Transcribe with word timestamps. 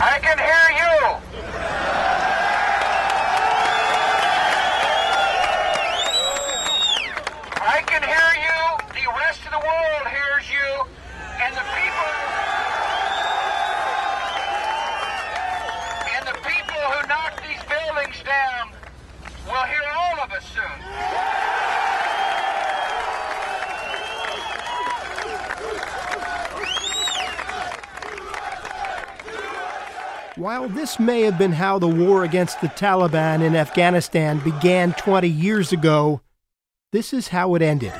I 0.00 0.20
can 0.20 0.38
hear 0.38 0.70
you. 0.78 0.94
I 7.60 7.82
can 7.84 8.02
hear 8.06 8.30
you. 8.46 8.78
The 8.94 9.10
rest 9.18 9.40
of 9.44 9.50
the 9.50 9.58
world 9.58 10.06
hears 10.06 10.48
you. 10.48 10.86
And 11.42 11.56
the 11.56 11.66
people 11.74 12.10
and 16.14 16.26
the 16.28 16.38
people 16.46 16.78
who 16.78 17.08
knocked 17.08 17.42
these 17.42 17.62
buildings 17.68 18.22
down 18.24 18.70
will 19.46 19.66
hear 19.66 19.82
all 19.96 20.20
of 20.22 20.30
us 20.30 20.44
soon. 20.54 20.78
While 30.48 30.70
this 30.70 30.98
may 30.98 31.20
have 31.24 31.36
been 31.36 31.52
how 31.52 31.78
the 31.78 31.86
war 31.86 32.24
against 32.24 32.62
the 32.62 32.68
Taliban 32.68 33.42
in 33.42 33.54
Afghanistan 33.54 34.38
began 34.38 34.94
20 34.94 35.28
years 35.28 35.74
ago, 35.74 36.22
this 36.90 37.12
is 37.12 37.28
how 37.28 37.54
it 37.54 37.60
ended. 37.60 37.92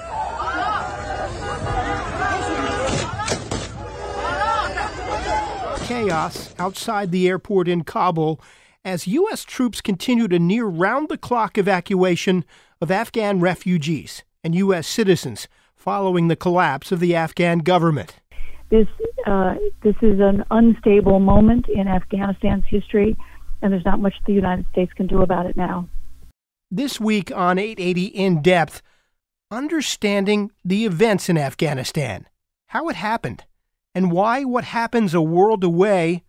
Chaos 5.86 6.54
outside 6.58 7.12
the 7.12 7.28
airport 7.28 7.69
in 7.69 7.84
Kabul 7.84 8.41
as 8.82 9.06
U.S. 9.06 9.44
troops 9.44 9.82
continued 9.82 10.32
a 10.32 10.38
near 10.38 10.64
round 10.64 11.10
the 11.10 11.19
clock 11.19 11.58
evacuation 11.58 12.46
of 12.80 12.91
Afghan 12.91 13.41
refugees 13.41 14.24
and 14.42 14.54
U.S. 14.54 14.86
citizens 14.86 15.48
following 15.76 16.28
the 16.28 16.34
collapse 16.34 16.92
of 16.92 17.00
the 17.00 17.14
Afghan 17.14 17.58
government. 17.58 18.16
This 18.70 18.88
uh, 19.28 19.54
this 19.82 19.94
is 20.03 20.20
an 20.20 20.44
unstable 20.50 21.20
moment 21.20 21.66
in 21.69 21.86
Afghanistan's 21.86 22.64
history, 22.69 23.16
and 23.62 23.72
there's 23.72 23.84
not 23.84 24.00
much 24.00 24.14
the 24.26 24.32
United 24.32 24.66
States 24.72 24.92
can 24.94 25.06
do 25.06 25.22
about 25.22 25.47
it 25.47 25.56
now. 25.56 25.88
This 26.70 26.98
week 27.00 27.30
on 27.30 27.58
880 27.58 28.06
In 28.06 28.42
Depth, 28.42 28.82
understanding 29.50 30.50
the 30.64 30.84
events 30.84 31.28
in 31.28 31.38
Afghanistan, 31.38 32.26
how 32.69 32.88
it 32.88 32.97
happened, 32.97 33.44
and 33.94 34.12
why 34.12 34.44
what 34.44 34.64
happens 34.64 35.14
a 35.14 35.22
world 35.22 35.64
away 35.64 36.24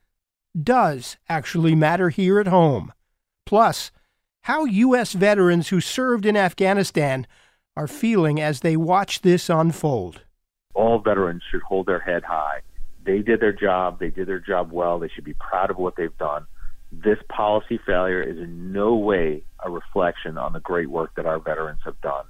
does 0.62 1.18
actually 1.28 1.76
matter 1.76 2.10
here 2.10 2.40
at 2.40 2.48
home. 2.48 2.94
Plus, 3.46 3.92
how 4.44 4.66
U.S. 4.66 5.14
veterans 5.14 5.70
who 5.70 5.82
served 5.82 6.26
in 6.26 6.38
Afghanistan 6.38 7.28
are 7.76 7.88
feeling 7.88 8.40
as 8.40 8.62
they 8.62 8.76
watch 8.76 9.22
this 9.22 9.50
unfold. 9.50 10.22
All 10.74 11.00
veterans 11.00 11.44
should 11.52 11.62
hold 11.62 11.86
their 11.86 12.00
head 12.00 12.24
high. 12.24 12.62
They 13.06 13.20
did 13.20 13.40
their 13.40 13.54
job. 13.54 14.00
They 14.00 14.10
did 14.10 14.28
their 14.28 14.40
job 14.40 14.72
well. 14.72 15.00
They 15.00 15.10
should 15.10 15.24
be 15.24 15.34
proud 15.34 15.72
of 15.72 15.78
what 15.78 15.96
they've 15.96 16.18
done. 16.18 16.46
This 16.92 17.18
policy 17.30 17.80
failure 17.86 18.22
is 18.22 18.38
in 18.38 18.74
no 18.74 18.96
way 18.96 19.44
a 19.64 19.70
reflection 19.70 20.38
on 20.38 20.54
the 20.54 20.60
great 20.60 20.90
work 20.90 21.12
that 21.16 21.26
our 21.26 21.40
veterans 21.40 21.82
have 21.86 22.00
done. 22.02 22.26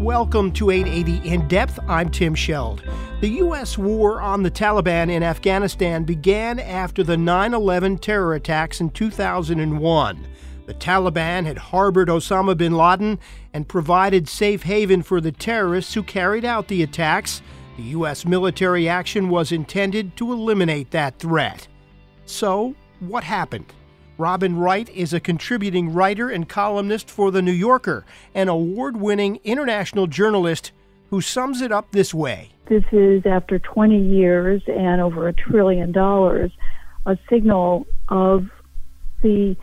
Welcome 0.00 0.52
to 0.52 0.70
880 0.70 1.28
In 1.28 1.46
Depth. 1.46 1.78
I'm 1.86 2.08
Tim 2.08 2.34
Scheld. 2.34 2.80
The 3.20 3.28
U.S. 3.28 3.76
war 3.76 4.22
on 4.22 4.42
the 4.42 4.50
Taliban 4.50 5.10
in 5.10 5.22
Afghanistan 5.22 6.04
began 6.04 6.58
after 6.58 7.04
the 7.04 7.18
9 7.18 7.52
11 7.52 7.98
terror 7.98 8.32
attacks 8.32 8.80
in 8.80 8.88
2001. 8.88 10.26
The 10.64 10.72
Taliban 10.72 11.44
had 11.44 11.58
harbored 11.58 12.08
Osama 12.08 12.56
bin 12.56 12.72
Laden 12.72 13.18
and 13.52 13.68
provided 13.68 14.26
safe 14.26 14.62
haven 14.62 15.02
for 15.02 15.20
the 15.20 15.32
terrorists 15.32 15.92
who 15.92 16.02
carried 16.02 16.46
out 16.46 16.68
the 16.68 16.82
attacks. 16.82 17.42
The 17.76 17.82
U.S. 17.82 18.24
military 18.24 18.88
action 18.88 19.28
was 19.28 19.52
intended 19.52 20.16
to 20.16 20.32
eliminate 20.32 20.92
that 20.92 21.18
threat. 21.18 21.68
So, 22.24 22.74
what 23.00 23.22
happened? 23.22 23.70
Robin 24.20 24.58
Wright 24.58 24.86
is 24.90 25.14
a 25.14 25.18
contributing 25.18 25.94
writer 25.94 26.28
and 26.28 26.46
columnist 26.46 27.10
for 27.10 27.30
The 27.30 27.40
New 27.40 27.52
Yorker, 27.52 28.04
an 28.34 28.48
award 28.48 28.98
winning 28.98 29.40
international 29.44 30.06
journalist 30.06 30.72
who 31.08 31.22
sums 31.22 31.62
it 31.62 31.72
up 31.72 31.90
this 31.92 32.12
way. 32.12 32.50
This 32.68 32.84
is, 32.92 33.24
after 33.24 33.58
20 33.58 33.98
years 33.98 34.62
and 34.66 35.00
over 35.00 35.26
a 35.26 35.32
trillion 35.32 35.90
dollars, 35.90 36.52
a 37.06 37.16
signal 37.30 37.86
of 38.10 38.50
the 39.22 39.56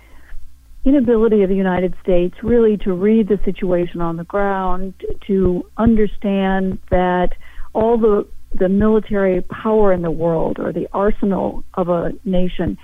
inability 0.83 1.43
of 1.43 1.49
the 1.49 1.55
United 1.55 1.93
States 2.01 2.35
really 2.41 2.77
to 2.77 2.93
read 2.93 3.27
the 3.27 3.39
situation 3.45 4.01
on 4.01 4.17
the 4.17 4.23
ground, 4.23 4.95
to 5.27 5.69
understand 5.77 6.79
that 6.89 7.33
all 7.73 7.99
the 7.99 8.27
the 8.53 8.69
military 8.69 9.41
power 9.41 9.91
in 9.91 10.01
the 10.01 10.09
world 10.09 10.57
or 10.57 10.71
the 10.71 10.87
arsenal 10.93 11.65
of 11.73 11.89
a 11.89 12.13
nation 12.23 12.77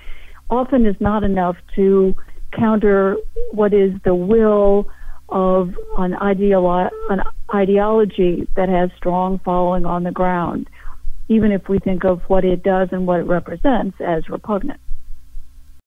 often 0.50 0.86
is 0.86 0.96
not 1.00 1.22
enough 1.22 1.56
to 1.76 2.14
counter 2.52 3.16
what 3.52 3.72
is 3.72 3.92
the 4.04 4.14
will 4.14 4.88
of 5.28 5.74
an, 5.98 6.12
ideolo- 6.12 6.90
an 7.10 7.22
ideology 7.54 8.46
that 8.56 8.68
has 8.68 8.90
strong 8.96 9.40
following 9.44 9.84
on 9.84 10.04
the 10.04 10.10
ground, 10.10 10.68
even 11.28 11.50
if 11.50 11.68
we 11.68 11.78
think 11.78 12.04
of 12.04 12.20
what 12.28 12.44
it 12.44 12.62
does 12.62 12.88
and 12.92 13.06
what 13.06 13.20
it 13.20 13.24
represents 13.24 13.96
as 14.00 14.28
repugnant. 14.28 14.80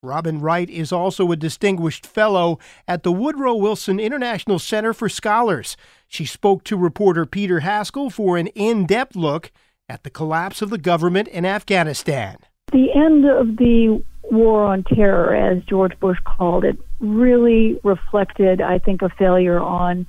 Robin 0.04 0.40
Wright 0.40 0.70
is 0.70 0.92
also 0.92 1.32
a 1.32 1.36
distinguished 1.36 2.06
fellow 2.06 2.60
at 2.88 3.04
the 3.04 3.12
Woodrow 3.12 3.56
Wilson 3.56 4.00
International 4.00 4.60
Center 4.60 4.94
for 4.94 5.10
Scholars. 5.10 5.76
She 6.08 6.24
spoke 6.24 6.64
to 6.66 6.78
reporter 6.78 7.26
Peter 7.26 7.62
Haskell 7.62 8.10
for 8.10 8.38
an 8.38 8.48
in 8.48 8.86
depth 8.86 9.16
look 9.16 9.52
at 9.90 10.04
the 10.04 10.10
collapse 10.10 10.62
of 10.62 10.70
the 10.70 10.78
government 10.78 11.28
in 11.30 11.46
Afghanistan. 11.46 12.38
The 12.72 12.90
end 12.94 13.26
of 13.26 13.58
the 13.58 14.04
war 14.32 14.64
on 14.66 14.84
terror, 14.84 15.36
as 15.36 15.64
George 15.66 15.98
Bush 16.00 16.18
called 16.26 16.66
it, 16.66 16.78
really 17.00 17.80
reflected, 17.84 18.62
I 18.62 18.80
think, 18.80 19.02
a 19.02 19.10
failure 19.10 19.60
on 19.60 20.06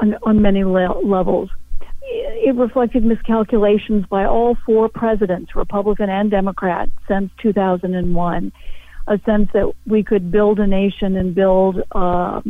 on, 0.00 0.16
on 0.22 0.42
many 0.42 0.64
le- 0.64 1.00
levels. 1.04 1.50
It 2.02 2.54
reflected 2.56 3.04
miscalculations 3.04 4.04
by 4.06 4.24
all 4.24 4.56
four 4.66 4.88
presidents, 4.88 5.54
Republican 5.54 6.10
and 6.10 6.30
Democrat, 6.30 6.88
since 7.08 7.30
2001. 7.40 8.52
A 9.06 9.20
sense 9.24 9.48
that 9.54 9.72
we 9.86 10.02
could 10.02 10.30
build 10.30 10.58
a 10.58 10.66
nation 10.66 11.16
and 11.16 11.34
build 11.34 11.82
uh, 11.92 12.40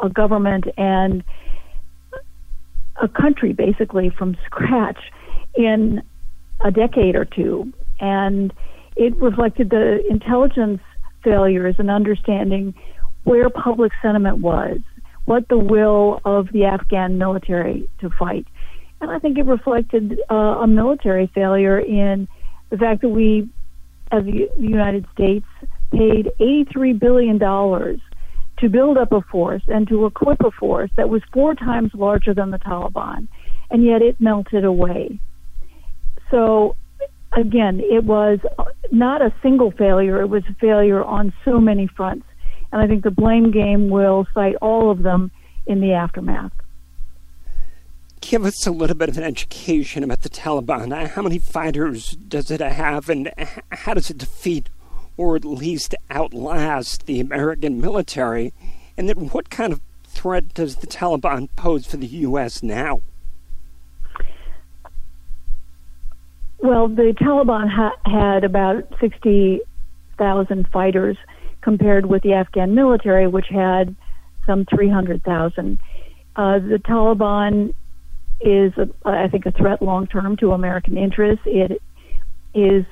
a 0.00 0.08
government 0.10 0.66
and 0.76 1.24
a 3.00 3.08
country 3.08 3.52
basically 3.52 4.10
from 4.10 4.36
scratch 4.46 4.98
in 5.54 6.02
a 6.60 6.70
decade 6.70 7.16
or 7.16 7.24
two. 7.24 7.72
And 8.00 8.52
it 8.96 9.16
reflected 9.16 9.70
the 9.70 10.00
intelligence 10.10 10.80
failures 11.22 11.74
is 11.74 11.80
an 11.80 11.90
understanding 11.90 12.74
where 13.24 13.50
public 13.50 13.92
sentiment 14.00 14.38
was, 14.38 14.78
what 15.24 15.48
the 15.48 15.58
will 15.58 16.20
of 16.24 16.48
the 16.52 16.64
Afghan 16.64 17.18
military 17.18 17.88
to 18.00 18.08
fight. 18.10 18.46
And 19.00 19.10
I 19.10 19.18
think 19.18 19.36
it 19.36 19.44
reflected 19.44 20.20
uh, 20.30 20.34
a 20.34 20.66
military 20.66 21.30
failure 21.34 21.78
in 21.78 22.28
the 22.70 22.78
fact 22.78 23.02
that 23.02 23.08
we, 23.08 23.48
as 24.12 24.24
the 24.24 24.48
United 24.58 25.04
States, 25.12 25.46
paid 25.92 26.30
$83 26.40 26.98
billion 26.98 27.38
to 27.38 28.68
build 28.68 28.96
up 28.96 29.12
a 29.12 29.20
force 29.22 29.62
and 29.66 29.86
to 29.88 30.06
equip 30.06 30.40
a 30.40 30.50
force 30.52 30.90
that 30.96 31.08
was 31.08 31.22
four 31.32 31.54
times 31.54 31.90
larger 31.94 32.32
than 32.32 32.50
the 32.50 32.58
Taliban, 32.58 33.28
and 33.70 33.84
yet 33.84 34.00
it 34.00 34.20
melted 34.20 34.64
away. 34.64 35.18
So, 36.30 36.76
again, 37.36 37.80
it 37.80 38.04
was 38.04 38.40
not 38.90 39.22
a 39.22 39.32
single 39.42 39.70
failure, 39.70 40.20
it 40.20 40.28
was 40.28 40.42
a 40.50 40.54
failure 40.54 41.04
on 41.04 41.32
so 41.44 41.60
many 41.60 41.86
fronts. 41.86 42.26
And 42.72 42.82
I 42.82 42.88
think 42.88 43.04
the 43.04 43.10
blame 43.10 43.52
game 43.52 43.90
will 43.90 44.26
cite 44.34 44.56
all 44.56 44.90
of 44.90 45.02
them 45.02 45.30
in 45.66 45.80
the 45.80 45.92
aftermath. 45.92 46.52
Give 48.20 48.44
us 48.44 48.66
a 48.66 48.72
little 48.72 48.96
bit 48.96 49.08
of 49.08 49.18
an 49.18 49.24
education 49.24 50.02
about 50.02 50.22
the 50.22 50.28
Taliban. 50.28 51.06
How 51.08 51.22
many 51.22 51.38
fighters 51.38 52.12
does 52.12 52.50
it 52.50 52.60
have, 52.60 53.08
and 53.08 53.32
how 53.70 53.94
does 53.94 54.10
it 54.10 54.18
defeat 54.18 54.68
or 55.16 55.36
at 55.36 55.44
least 55.44 55.94
outlast 56.10 57.06
the 57.06 57.20
American 57.20 57.80
military? 57.80 58.52
And 58.96 59.08
then 59.08 59.28
what 59.28 59.50
kind 59.50 59.72
of 59.72 59.80
threat 60.04 60.54
does 60.54 60.76
the 60.76 60.86
Taliban 60.86 61.48
pose 61.54 61.86
for 61.86 61.98
the 61.98 62.06
U.S. 62.06 62.62
now? 62.62 63.00
Well, 66.58 66.88
the 66.88 67.14
Taliban 67.20 67.68
ha- 67.68 67.96
had 68.04 68.44
about 68.44 68.84
60,000 69.00 70.68
fighters 70.72 71.16
compared 71.60 72.06
with 72.06 72.22
the 72.22 72.32
Afghan 72.32 72.74
military, 72.74 73.26
which 73.26 73.46
had 73.50 73.94
some 74.46 74.64
300,000. 74.64 75.78
Uh, 76.36 76.58
the 76.58 76.80
Taliban 76.84 77.74
is, 78.40 78.72
a, 78.78 78.88
I 79.04 79.28
think, 79.28 79.46
a 79.46 79.52
threat 79.52 79.82
long 79.82 80.06
term 80.06 80.36
to 80.38 80.52
American 80.52 80.96
interests. 80.96 81.44
It 81.46 81.80
is 82.54 82.84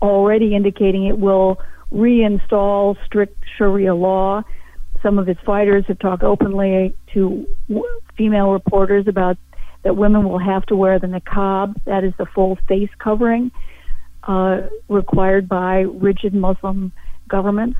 already 0.00 0.54
indicating 0.54 1.06
it 1.06 1.18
will 1.18 1.60
reinstall 1.92 2.96
strict 3.04 3.36
Sharia 3.56 3.94
law. 3.94 4.42
Some 5.02 5.18
of 5.18 5.28
its 5.28 5.40
fighters 5.44 5.84
have 5.88 5.98
talked 5.98 6.22
openly 6.22 6.94
to 7.14 7.46
female 8.16 8.50
reporters 8.50 9.06
about 9.06 9.36
that 9.86 9.96
women 9.96 10.28
will 10.28 10.40
have 10.40 10.66
to 10.66 10.74
wear 10.74 10.98
the 10.98 11.06
niqab, 11.06 11.72
that 11.84 12.02
is 12.02 12.12
the 12.18 12.26
full 12.34 12.58
face 12.66 12.90
covering 12.98 13.52
uh, 14.24 14.62
required 14.88 15.48
by 15.48 15.82
rigid 15.82 16.34
Muslim 16.34 16.90
governments. 17.28 17.78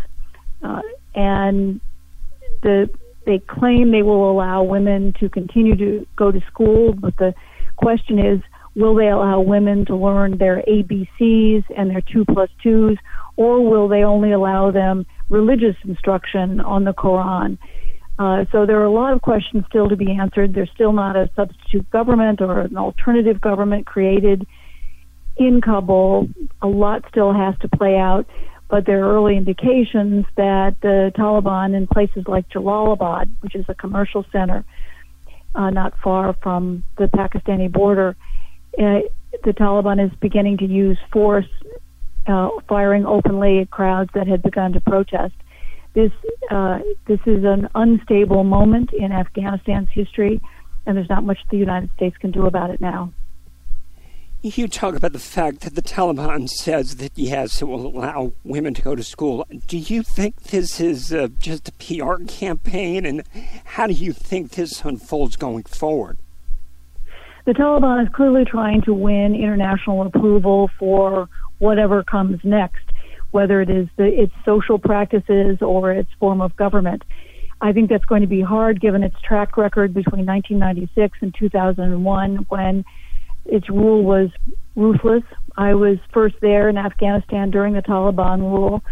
Uh, 0.62 0.82
and 1.16 1.80
the 2.62 2.88
they 3.26 3.40
claim 3.40 3.90
they 3.90 4.04
will 4.04 4.30
allow 4.30 4.62
women 4.62 5.12
to 5.18 5.28
continue 5.28 5.74
to 5.74 6.06
go 6.14 6.30
to 6.30 6.40
school, 6.46 6.92
but 6.92 7.16
the 7.16 7.34
question 7.74 8.20
is, 8.20 8.40
will 8.76 8.94
they 8.94 9.08
allow 9.08 9.40
women 9.40 9.84
to 9.86 9.96
learn 9.96 10.38
their 10.38 10.62
ABCs 10.68 11.64
and 11.76 11.90
their 11.90 12.02
two 12.02 12.24
plus 12.24 12.50
twos, 12.62 12.96
or 13.34 13.68
will 13.68 13.88
they 13.88 14.04
only 14.04 14.30
allow 14.30 14.70
them 14.70 15.06
religious 15.28 15.74
instruction 15.82 16.60
on 16.60 16.84
the 16.84 16.92
Quran? 16.92 17.58
Uh, 18.18 18.46
so 18.50 18.64
there 18.64 18.80
are 18.80 18.84
a 18.84 18.90
lot 18.90 19.12
of 19.12 19.20
questions 19.20 19.64
still 19.68 19.88
to 19.88 19.96
be 19.96 20.12
answered. 20.12 20.54
There's 20.54 20.70
still 20.74 20.92
not 20.92 21.16
a 21.16 21.30
substitute 21.36 21.90
government 21.90 22.40
or 22.40 22.60
an 22.60 22.76
alternative 22.76 23.40
government 23.40 23.86
created 23.86 24.46
in 25.36 25.60
Kabul. 25.60 26.28
A 26.62 26.66
lot 26.66 27.04
still 27.10 27.32
has 27.34 27.54
to 27.60 27.68
play 27.68 27.96
out 27.96 28.26
but 28.68 28.84
there 28.84 29.04
are 29.04 29.14
early 29.16 29.36
indications 29.36 30.24
that 30.36 30.74
the 30.82 31.12
Taliban 31.16 31.76
in 31.76 31.86
places 31.86 32.24
like 32.26 32.48
Jalalabad, 32.48 33.30
which 33.40 33.54
is 33.54 33.64
a 33.68 33.74
commercial 33.74 34.24
center 34.32 34.64
uh, 35.54 35.70
not 35.70 35.98
far 36.02 36.34
from 36.42 36.82
the 36.98 37.04
Pakistani 37.04 37.70
border, 37.70 38.16
uh, 38.78 39.00
the 39.44 39.52
Taliban 39.52 40.04
is 40.04 40.12
beginning 40.20 40.58
to 40.58 40.66
use 40.66 40.98
force, 41.12 41.46
uh, 42.26 42.48
firing 42.68 43.06
openly 43.06 43.60
at 43.60 43.70
crowds 43.70 44.10
that 44.14 44.26
had 44.26 44.42
begun 44.42 44.72
to 44.72 44.80
protest. 44.80 45.34
This 45.96 46.12
uh, 46.50 46.80
this 47.06 47.20
is 47.24 47.42
an 47.44 47.70
unstable 47.74 48.44
moment 48.44 48.92
in 48.92 49.12
Afghanistan's 49.12 49.88
history, 49.90 50.42
and 50.84 50.94
there's 50.94 51.08
not 51.08 51.24
much 51.24 51.38
the 51.50 51.56
United 51.56 51.90
States 51.96 52.18
can 52.18 52.32
do 52.32 52.44
about 52.44 52.68
it 52.68 52.82
now. 52.82 53.14
You 54.42 54.68
talk 54.68 54.94
about 54.94 55.14
the 55.14 55.18
fact 55.18 55.62
that 55.62 55.74
the 55.74 55.80
Taliban 55.80 56.50
says 56.50 56.96
that 56.96 57.12
yes, 57.14 57.62
it 57.62 57.64
will 57.64 57.86
allow 57.86 58.34
women 58.44 58.74
to 58.74 58.82
go 58.82 58.94
to 58.94 59.02
school. 59.02 59.46
Do 59.66 59.78
you 59.78 60.02
think 60.02 60.42
this 60.42 60.80
is 60.80 61.14
uh, 61.14 61.28
just 61.38 61.70
a 61.70 61.72
PR 61.72 62.22
campaign, 62.24 63.06
and 63.06 63.22
how 63.64 63.86
do 63.86 63.94
you 63.94 64.12
think 64.12 64.50
this 64.50 64.84
unfolds 64.84 65.36
going 65.36 65.62
forward? 65.62 66.18
The 67.46 67.54
Taliban 67.54 68.02
is 68.02 68.12
clearly 68.12 68.44
trying 68.44 68.82
to 68.82 68.92
win 68.92 69.34
international 69.34 70.02
approval 70.02 70.68
for 70.78 71.30
whatever 71.56 72.04
comes 72.04 72.38
next, 72.44 72.84
whether 73.36 73.60
it 73.60 73.68
is 73.68 73.86
the, 73.98 74.06
its 74.06 74.32
social 74.46 74.78
practices 74.78 75.58
or 75.60 75.92
its 75.92 76.08
form 76.18 76.40
of 76.40 76.56
government. 76.56 77.02
I 77.60 77.72
think 77.72 77.90
that's 77.90 78.06
going 78.06 78.22
to 78.22 78.26
be 78.26 78.40
hard 78.40 78.80
given 78.80 79.02
its 79.02 79.16
track 79.20 79.58
record 79.58 79.92
between 79.92 80.24
1996 80.24 81.18
and 81.20 81.34
2001 81.38 82.46
when 82.48 82.82
its 83.44 83.68
rule 83.68 84.02
was 84.02 84.30
ruthless. 84.74 85.22
I 85.54 85.74
was 85.74 85.98
first 86.14 86.36
there 86.40 86.70
in 86.70 86.78
Afghanistan 86.78 87.50
during 87.50 87.74
the 87.74 87.82
Taliban 87.82 88.40
rule, 88.40 88.82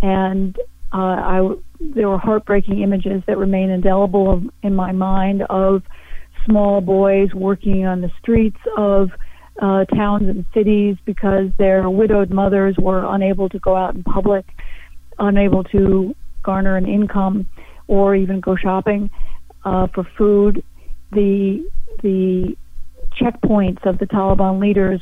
and 0.00 0.56
uh, 0.92 1.18
I 1.34 1.54
there 1.80 2.08
were 2.08 2.18
heartbreaking 2.18 2.82
images 2.82 3.24
that 3.26 3.36
remain 3.36 3.68
indelible 3.70 4.44
in 4.62 4.76
my 4.76 4.92
mind 4.92 5.42
of 5.50 5.82
small 6.46 6.80
boys 6.80 7.34
working 7.34 7.84
on 7.84 8.00
the 8.00 8.12
streets 8.20 8.60
of 8.76 9.10
uh, 9.60 9.84
towns 9.84 10.28
and 10.28 10.44
cities 10.54 10.96
because 11.04 11.50
their 11.58 11.88
widowed 11.88 12.30
mothers 12.30 12.76
were 12.78 13.04
unable 13.04 13.48
to 13.48 13.58
go 13.58 13.76
out 13.76 13.94
in 13.94 14.02
public, 14.02 14.46
unable 15.18 15.64
to 15.64 16.14
garner 16.42 16.76
an 16.76 16.86
income, 16.86 17.46
or 17.86 18.14
even 18.14 18.40
go 18.40 18.56
shopping 18.56 19.10
uh, 19.64 19.86
for 19.94 20.04
food. 20.16 20.62
The 21.12 21.68
the 22.02 22.56
checkpoints 23.20 23.84
of 23.84 23.98
the 23.98 24.06
Taliban 24.06 24.60
leaders 24.60 25.00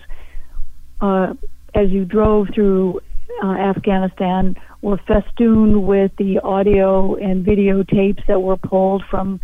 uh, 1.01 1.35
as 1.75 1.91
you 1.91 2.05
drove 2.05 2.49
through 2.55 3.01
uh, 3.43 3.53
Afghanistan 3.53 4.57
were 4.83 4.99
festooned 5.07 5.87
with 5.87 6.11
the 6.19 6.41
audio 6.41 7.15
and 7.15 7.47
videotapes 7.47 8.27
that 8.27 8.41
were 8.41 8.57
pulled 8.57 9.03
from 9.11 9.41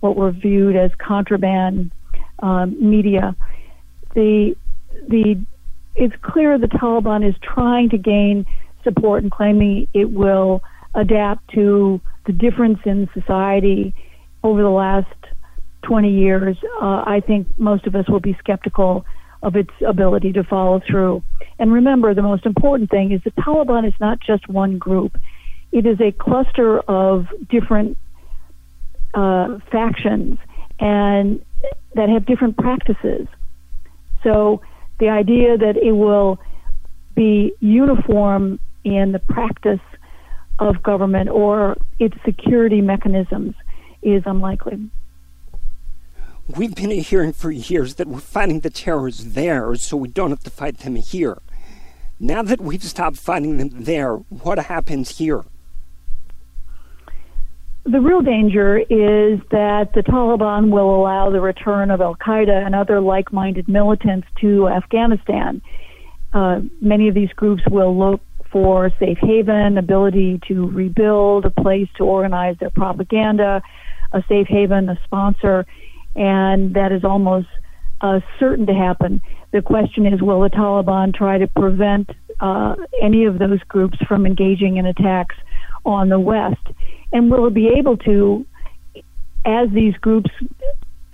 what 0.00 0.16
were 0.16 0.32
viewed 0.32 0.76
as 0.76 0.90
contraband 0.98 1.92
um, 2.40 2.76
media. 2.78 3.34
The 4.14 4.54
the 5.08 5.44
it's 5.94 6.14
clear 6.22 6.58
the 6.58 6.68
Taliban 6.68 7.28
is 7.28 7.34
trying 7.42 7.90
to 7.90 7.98
gain 7.98 8.46
support 8.84 9.22
and 9.22 9.30
claiming 9.30 9.88
it 9.92 10.10
will 10.10 10.62
adapt 10.94 11.48
to 11.54 12.00
the 12.26 12.32
difference 12.32 12.78
in 12.84 13.08
society 13.14 13.94
over 14.42 14.62
the 14.62 14.70
last 14.70 15.06
20 15.82 16.10
years, 16.10 16.56
uh, 16.80 17.02
I 17.06 17.22
think 17.26 17.46
most 17.58 17.86
of 17.86 17.94
us 17.94 18.08
will 18.08 18.20
be 18.20 18.36
skeptical 18.38 19.04
of 19.42 19.56
its 19.56 19.70
ability 19.86 20.32
to 20.32 20.44
follow 20.44 20.80
through. 20.88 21.22
And 21.58 21.72
remember, 21.72 22.14
the 22.14 22.22
most 22.22 22.46
important 22.46 22.90
thing 22.90 23.12
is 23.12 23.20
the 23.24 23.32
Taliban 23.32 23.86
is 23.86 23.94
not 24.00 24.20
just 24.20 24.48
one 24.48 24.78
group, 24.78 25.16
it 25.72 25.86
is 25.86 26.00
a 26.00 26.12
cluster 26.12 26.80
of 26.80 27.26
different 27.48 27.98
uh, 29.14 29.58
factions 29.70 30.38
and 30.78 31.44
that 31.94 32.08
have 32.08 32.26
different 32.26 32.56
practices. 32.56 33.26
So 34.22 34.60
the 34.98 35.08
idea 35.08 35.56
that 35.58 35.76
it 35.76 35.92
will 35.92 36.38
be 37.14 37.52
uniform 37.60 38.58
in 38.84 39.12
the 39.12 39.18
practice 39.18 39.80
of 40.58 40.82
government 40.82 41.28
or 41.28 41.76
its 41.98 42.16
security 42.24 42.80
mechanisms 42.80 43.54
is 44.02 44.22
unlikely. 44.26 44.90
We've 46.48 46.74
been 46.74 46.90
hearing 46.90 47.32
for 47.32 47.50
years 47.50 47.94
that 47.94 48.08
we're 48.08 48.20
fighting 48.20 48.60
the 48.60 48.70
terrorists 48.70 49.24
there 49.24 49.74
so 49.76 49.96
we 49.96 50.08
don't 50.08 50.30
have 50.30 50.42
to 50.44 50.50
fight 50.50 50.78
them 50.78 50.96
here. 50.96 51.38
Now 52.18 52.42
that 52.42 52.60
we've 52.60 52.82
stopped 52.82 53.16
fighting 53.16 53.58
them 53.58 53.84
there, 53.84 54.14
what 54.14 54.58
happens 54.58 55.18
here? 55.18 55.44
The 57.84 58.00
real 58.00 58.20
danger 58.20 58.78
is 58.78 59.40
that 59.50 59.90
the 59.94 60.02
Taliban 60.02 60.70
will 60.70 60.94
allow 60.94 61.30
the 61.30 61.40
return 61.40 61.90
of 61.90 62.00
Al 62.00 62.14
Qaeda 62.14 62.64
and 62.64 62.74
other 62.74 63.00
like 63.00 63.32
minded 63.32 63.68
militants 63.68 64.28
to 64.40 64.68
Afghanistan. 64.68 65.60
Uh, 66.32 66.60
many 66.80 67.08
of 67.08 67.14
these 67.14 67.32
groups 67.34 67.62
will 67.68 67.98
look 67.98 68.20
for 68.52 68.90
safe 69.00 69.18
haven, 69.20 69.78
ability 69.78 70.40
to 70.46 70.68
rebuild, 70.68 71.44
a 71.44 71.50
place 71.50 71.88
to 71.96 72.04
organize 72.04 72.56
their 72.60 72.70
propaganda, 72.70 73.62
a 74.12 74.22
safe 74.28 74.46
haven, 74.46 74.88
a 74.88 74.98
sponsor 75.04 75.66
and 76.14 76.74
that 76.74 76.92
is 76.92 77.04
almost 77.04 77.48
uh, 78.00 78.20
certain 78.38 78.66
to 78.66 78.74
happen. 78.74 79.22
The 79.52 79.62
question 79.62 80.06
is, 80.06 80.20
will 80.20 80.42
the 80.42 80.50
Taliban 80.50 81.14
try 81.14 81.38
to 81.38 81.46
prevent 81.46 82.10
uh, 82.40 82.74
any 83.00 83.24
of 83.24 83.38
those 83.38 83.60
groups 83.68 83.98
from 84.06 84.26
engaging 84.26 84.76
in 84.76 84.86
attacks 84.86 85.36
on 85.84 86.08
the 86.08 86.18
West? 86.18 86.66
And 87.12 87.30
will 87.30 87.50
be 87.50 87.68
able 87.78 87.96
to, 87.98 88.46
as 89.44 89.68
these 89.72 89.94
groups 89.96 90.30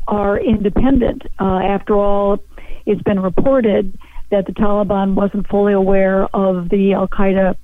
are 0.07 0.39
independent? 0.39 1.23
Uh, 1.41 1.59
after 1.59 1.95
all, 1.95 2.39
it's 2.87 3.03
been 3.03 3.21
reported 3.21 3.99
that 4.31 4.47
the 4.47 4.53
Taliban 4.53 5.15
wasn't 5.15 5.49
fully 5.49 5.73
aware 5.73 6.25
of 6.35 6.69
the 6.69 6.93
Al 6.93 7.09
Qaeda 7.09 7.57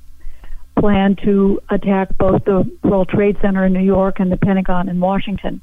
plan 0.79 1.17
to 1.25 1.61
attack 1.71 2.17
both 2.19 2.45
the 2.45 2.69
World 2.83 3.09
Trade 3.09 3.37
Center 3.41 3.65
in 3.65 3.73
New 3.73 3.85
York 3.85 4.17
and 4.19 4.33
the 4.33 4.37
Pentagon 4.37 4.89
in 4.89 4.99
Washington. 5.01 5.61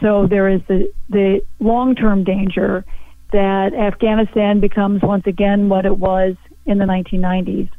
So 0.00 0.26
there 0.28 0.48
is 0.48 0.60
the, 0.68 0.92
the 1.08 1.40
long 1.60 1.94
term 1.94 2.24
danger 2.24 2.84
that 3.32 3.74
Afghanistan 3.74 4.60
becomes 4.60 5.02
once 5.02 5.26
again 5.26 5.68
what 5.68 5.86
it 5.86 5.96
was 5.96 6.36
in 6.66 6.78
the 6.78 6.84
1990s. 6.84 7.70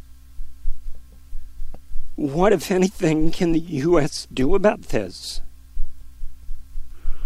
What, 2.19 2.51
if 2.51 2.69
anything, 2.69 3.31
can 3.31 3.53
the 3.53 3.61
U.S. 3.61 4.27
do 4.33 4.53
about 4.53 4.81
this? 4.81 5.39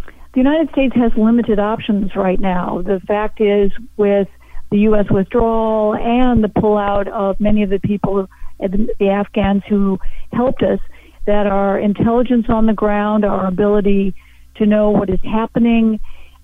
The 0.05 0.39
United 0.39 0.69
States 0.69 0.95
has 0.95 1.12
limited 1.17 1.57
options 1.57 2.15
right 2.15 2.39
now. 2.39 2.83
The 2.83 3.00
fact 3.00 3.41
is, 3.41 3.71
with 3.97 4.27
the 4.69 4.77
U.S. 4.81 5.07
withdrawal 5.09 5.95
and 5.95 6.43
the 6.43 6.47
pullout 6.47 7.07
of 7.07 7.39
many 7.39 7.63
of 7.63 7.71
the 7.71 7.79
people, 7.79 8.27
the 8.59 9.09
Afghans 9.09 9.63
who 9.67 9.97
helped 10.31 10.62
us, 10.62 10.79
that 11.25 11.47
our 11.47 11.79
intelligence 11.79 12.45
on 12.50 12.67
the 12.67 12.73
ground, 12.73 13.25
our 13.25 13.47
ability 13.47 14.13
to 14.57 14.67
know 14.67 14.91
what 14.91 15.09
is 15.09 15.19
happening, 15.23 16.00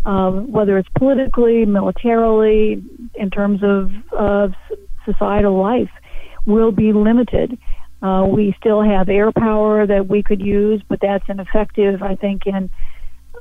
uh, 0.08 0.32
whether 0.32 0.80
it's 0.80 0.90
politically, 0.98 1.68
militarily, 1.68 2.84
in 3.14 3.30
terms 3.30 3.62
of, 3.62 3.92
of 4.12 4.56
societal 5.06 5.56
life, 5.56 5.92
will 6.48 6.72
be 6.72 6.94
limited. 6.94 7.60
Uh, 8.02 8.26
we 8.30 8.56
still 8.60 8.82
have 8.82 9.10
air 9.10 9.32
power 9.32 9.86
that 9.86 10.08
we 10.08 10.24
could 10.24 10.42
use, 10.42 10.82
but 10.88 11.00
that's 11.02 11.26
ineffective, 11.28 12.02
I 12.02 12.16
think, 12.16 12.46
in 12.46 12.70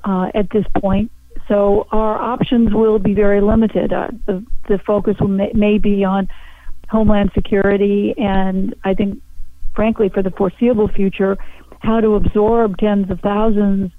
uh, 0.04 0.30
at 0.34 0.50
this 0.50 0.64
point. 0.80 1.10
So 1.46 1.86
our 1.92 2.20
options 2.20 2.74
will 2.74 2.98
be 2.98 3.14
very 3.14 3.40
limited. 3.40 3.92
Uh, 3.92 4.08
the, 4.26 4.44
the 4.68 4.78
focus 4.78 5.16
may, 5.20 5.52
may 5.54 5.78
be 5.78 6.04
on 6.04 6.28
homeland 6.88 7.30
security, 7.34 8.14
and 8.18 8.74
I 8.84 8.94
think, 8.94 9.22
frankly, 9.74 10.08
for 10.08 10.22
the 10.22 10.30
foreseeable 10.30 10.88
future, 10.88 11.36
how 11.80 12.00
to 12.00 12.16
absorb 12.16 12.78
tens 12.78 13.10
of 13.10 13.20
thousands 13.20 13.92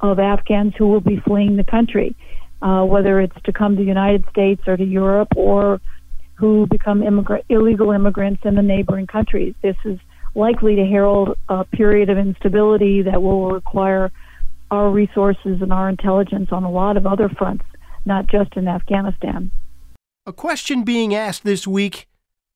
of 0.00 0.18
Afghans 0.18 0.74
who 0.76 0.88
will 0.88 1.00
be 1.00 1.18
fleeing 1.18 1.56
the 1.56 1.64
country, 1.64 2.16
uh, 2.62 2.84
whether 2.84 3.20
it's 3.20 3.36
to 3.44 3.52
come 3.52 3.76
to 3.76 3.82
the 3.82 3.88
United 3.88 4.24
States 4.30 4.62
or 4.66 4.76
to 4.76 4.84
Europe 4.84 5.28
or 5.36 5.80
who 6.36 6.66
become 6.70 7.02
illegal 7.48 7.90
immigrants 7.90 8.42
in 8.44 8.54
the 8.54 8.62
neighboring 8.62 9.06
countries. 9.06 9.54
This 9.62 9.76
is 9.84 9.98
likely 10.34 10.76
to 10.76 10.84
herald 10.84 11.36
a 11.48 11.64
period 11.64 12.10
of 12.10 12.18
instability 12.18 13.02
that 13.02 13.22
will 13.22 13.50
require 13.50 14.12
our 14.70 14.90
resources 14.90 15.62
and 15.62 15.72
our 15.72 15.88
intelligence 15.88 16.48
on 16.52 16.64
a 16.64 16.70
lot 16.70 16.96
of 16.96 17.06
other 17.06 17.28
fronts, 17.28 17.64
not 18.04 18.26
just 18.26 18.56
in 18.56 18.68
Afghanistan. 18.68 19.50
A 20.26 20.32
question 20.32 20.82
being 20.82 21.14
asked 21.14 21.44
this 21.44 21.66
week 21.66 22.06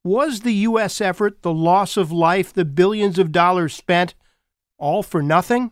was 0.05 0.41
the 0.41 0.53
U.S. 0.53 1.01
effort, 1.01 1.43
the 1.43 1.53
loss 1.53 1.97
of 1.97 2.11
life, 2.11 2.53
the 2.53 2.65
billions 2.65 3.19
of 3.19 3.33
dollars 3.33 3.75
spent, 3.75 4.15
all 4.79 5.03
for 5.03 5.23
nothing? 5.23 5.71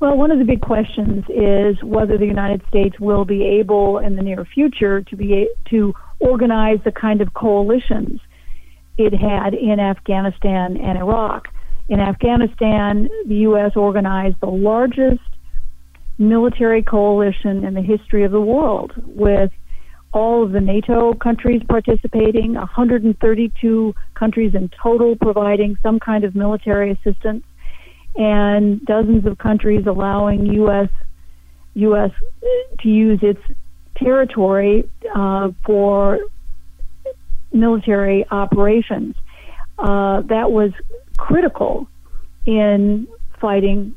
Well, 0.00 0.16
one 0.16 0.32
of 0.32 0.38
the 0.40 0.44
big 0.44 0.60
questions 0.62 1.24
is 1.28 1.80
whether 1.82 2.18
the 2.18 2.26
United 2.26 2.62
States 2.66 2.98
will 2.98 3.24
be 3.24 3.44
able 3.44 3.98
in 3.98 4.16
the 4.16 4.22
near 4.22 4.44
future 4.44 5.00
to 5.02 5.16
be 5.16 5.48
to 5.70 5.94
organize 6.22 6.78
the 6.84 6.92
kind 6.92 7.20
of 7.20 7.34
coalitions 7.34 8.20
it 8.96 9.12
had 9.12 9.54
in 9.54 9.80
Afghanistan 9.80 10.76
and 10.76 10.98
Iraq. 10.98 11.48
In 11.88 12.00
Afghanistan, 12.00 13.08
the 13.26 13.34
U.S. 13.48 13.72
organized 13.74 14.36
the 14.40 14.46
largest 14.46 15.20
military 16.18 16.82
coalition 16.82 17.64
in 17.64 17.74
the 17.74 17.82
history 17.82 18.24
of 18.24 18.30
the 18.30 18.40
world 18.40 18.92
with 19.06 19.50
all 20.12 20.44
of 20.44 20.52
the 20.52 20.60
NATO 20.60 21.14
countries 21.14 21.62
participating, 21.68 22.54
132 22.54 23.94
countries 24.14 24.54
in 24.54 24.70
total 24.80 25.16
providing 25.16 25.76
some 25.82 25.98
kind 25.98 26.22
of 26.24 26.34
military 26.34 26.92
assistance 26.92 27.44
and 28.14 28.84
dozens 28.84 29.26
of 29.26 29.38
countries 29.38 29.84
allowing 29.86 30.46
U.S. 30.46 30.90
U.S. 31.74 32.10
to 32.80 32.88
use 32.88 33.18
its 33.22 33.40
territory 34.02 34.88
uh, 35.14 35.50
for 35.64 36.18
military 37.52 38.26
operations. 38.30 39.14
Uh, 39.78 40.22
that 40.22 40.50
was 40.50 40.70
critical 41.16 41.86
in 42.46 43.06
fighting 43.40 43.94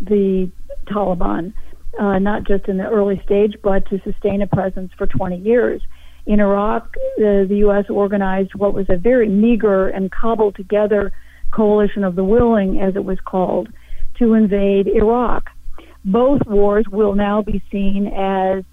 the 0.00 0.50
Taliban, 0.86 1.52
uh, 1.98 2.18
not 2.18 2.44
just 2.44 2.68
in 2.68 2.76
the 2.76 2.86
early 2.86 3.20
stage, 3.24 3.54
but 3.62 3.88
to 3.88 4.00
sustain 4.02 4.42
a 4.42 4.46
presence 4.46 4.92
for 4.96 5.06
20 5.06 5.38
years. 5.38 5.82
In 6.26 6.40
Iraq, 6.40 6.92
the, 7.16 7.46
the 7.48 7.58
U.S. 7.58 7.84
organized 7.88 8.54
what 8.54 8.74
was 8.74 8.86
a 8.88 8.96
very 8.96 9.28
meager 9.28 9.88
and 9.88 10.10
cobbled 10.10 10.56
together 10.56 11.12
Coalition 11.52 12.04
of 12.04 12.16
the 12.16 12.24
Willing, 12.24 12.80
as 12.80 12.96
it 12.96 13.04
was 13.04 13.18
called, 13.24 13.68
to 14.18 14.34
invade 14.34 14.88
Iraq. 14.88 15.50
Both 16.04 16.42
wars 16.46 16.86
will 16.90 17.14
now 17.14 17.42
be 17.42 17.62
seen 17.70 18.08
as 18.08 18.64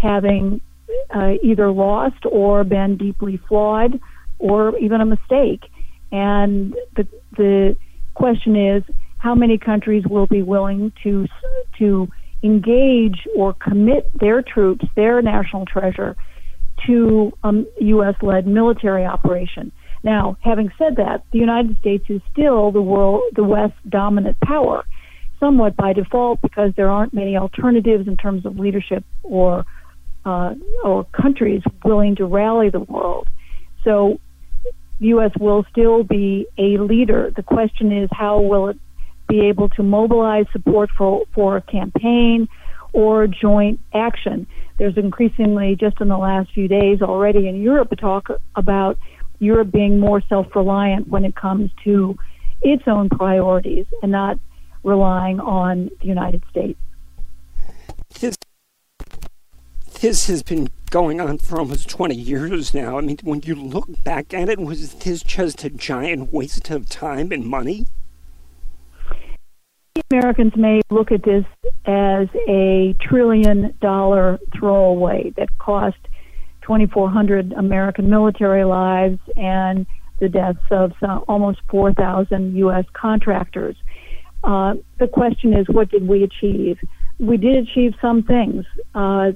having 0.00 0.60
uh, 1.14 1.32
either 1.42 1.70
lost 1.70 2.24
or 2.30 2.64
been 2.64 2.96
deeply 2.96 3.40
flawed 3.48 4.00
or 4.38 4.76
even 4.78 5.00
a 5.00 5.06
mistake. 5.06 5.64
And 6.10 6.74
the, 6.96 7.06
the 7.36 7.76
question 8.14 8.56
is 8.56 8.82
how 9.18 9.34
many 9.34 9.58
countries 9.58 10.04
will 10.08 10.26
be 10.26 10.42
willing 10.42 10.92
to, 11.02 11.26
to 11.78 12.08
engage 12.42 13.26
or 13.36 13.54
commit 13.54 14.10
their 14.18 14.42
troops, 14.42 14.84
their 14.96 15.20
national 15.20 15.66
treasure, 15.66 16.16
to 16.86 17.32
a 17.44 17.52
U.S. 17.80 18.14
led 18.22 18.46
military 18.46 19.04
operation. 19.04 19.70
Now, 20.02 20.38
having 20.40 20.70
said 20.78 20.96
that, 20.96 21.24
the 21.30 21.38
United 21.38 21.78
States 21.78 22.04
is 22.08 22.22
still 22.32 22.72
the 22.72 22.80
world, 22.80 23.22
the 23.36 23.44
West's 23.44 23.76
dominant 23.86 24.40
power, 24.40 24.86
somewhat 25.38 25.76
by 25.76 25.92
default 25.92 26.40
because 26.40 26.72
there 26.76 26.88
aren't 26.88 27.12
many 27.12 27.36
alternatives 27.36 28.08
in 28.08 28.16
terms 28.16 28.46
of 28.46 28.58
leadership 28.58 29.04
or 29.22 29.66
uh, 30.24 30.54
or 30.84 31.04
countries 31.12 31.62
willing 31.84 32.16
to 32.16 32.26
rally 32.26 32.70
the 32.70 32.80
world. 32.80 33.28
So, 33.84 34.20
the 35.00 35.06
U.S. 35.08 35.32
will 35.40 35.64
still 35.70 36.02
be 36.02 36.46
a 36.58 36.76
leader. 36.76 37.32
The 37.34 37.42
question 37.42 37.90
is, 37.90 38.10
how 38.12 38.40
will 38.40 38.68
it 38.68 38.78
be 39.28 39.40
able 39.46 39.70
to 39.70 39.82
mobilize 39.82 40.44
support 40.52 40.90
for 40.96 41.24
for 41.34 41.56
a 41.56 41.62
campaign 41.62 42.48
or 42.92 43.26
joint 43.26 43.80
action? 43.94 44.46
There's 44.78 44.96
increasingly, 44.96 45.76
just 45.76 46.00
in 46.00 46.08
the 46.08 46.18
last 46.18 46.52
few 46.52 46.68
days 46.68 47.00
already 47.00 47.48
in 47.48 47.62
Europe, 47.62 47.92
talk 47.98 48.28
about 48.54 48.98
Europe 49.38 49.72
being 49.72 49.98
more 49.98 50.22
self 50.28 50.54
reliant 50.54 51.08
when 51.08 51.24
it 51.24 51.34
comes 51.34 51.70
to 51.84 52.16
its 52.62 52.82
own 52.86 53.08
priorities 53.08 53.86
and 54.02 54.12
not 54.12 54.38
relying 54.84 55.40
on 55.40 55.90
the 56.00 56.06
United 56.06 56.42
States. 56.50 56.78
This, 58.20 58.36
this 60.00 60.26
has 60.28 60.42
been 60.42 60.70
going 60.90 61.20
on 61.20 61.38
for 61.38 61.58
almost 61.58 61.88
20 61.88 62.14
years 62.14 62.74
now. 62.74 62.98
I 62.98 63.02
mean, 63.02 63.18
when 63.22 63.42
you 63.44 63.54
look 63.54 64.02
back 64.02 64.32
at 64.32 64.48
it, 64.48 64.58
was 64.58 64.94
this 64.94 65.22
just 65.22 65.62
a 65.64 65.70
giant 65.70 66.32
waste 66.32 66.70
of 66.70 66.88
time 66.88 67.30
and 67.32 67.44
money? 67.44 67.86
Americans 70.10 70.52
may 70.56 70.80
look 70.90 71.12
at 71.12 71.22
this 71.22 71.44
as 71.84 72.28
a 72.48 72.96
trillion 73.00 73.74
dollar 73.80 74.38
throwaway 74.56 75.32
that 75.36 75.56
cost 75.58 75.98
2,400 76.62 77.52
American 77.52 78.08
military 78.08 78.64
lives 78.64 79.18
and 79.36 79.86
the 80.18 80.28
deaths 80.28 80.58
of 80.70 80.92
some, 80.98 81.24
almost 81.28 81.60
4,000 81.70 82.56
U.S. 82.56 82.84
contractors. 82.92 83.76
Uh, 84.42 84.74
the 84.98 85.06
question 85.06 85.52
is, 85.52 85.66
what 85.68 85.90
did 85.90 86.08
we 86.08 86.22
achieve? 86.22 86.78
We 87.18 87.36
did 87.36 87.56
achieve 87.56 87.94
some 88.00 88.22
things. 88.22 88.64
Uh, 88.94 89.32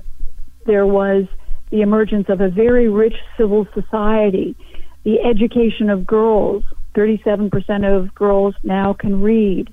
there 0.66 0.86
was 0.86 1.24
the 1.70 1.82
emergence 1.82 2.26
of 2.28 2.40
a 2.40 2.48
very 2.48 2.88
rich 2.88 3.16
civil 3.36 3.66
society, 3.74 4.56
the 5.04 5.20
education 5.20 5.90
of 5.90 6.06
girls. 6.06 6.64
37% 6.94 7.50
of 7.84 8.14
girls 8.14 8.54
now 8.62 8.92
can 8.92 9.20
read. 9.20 9.72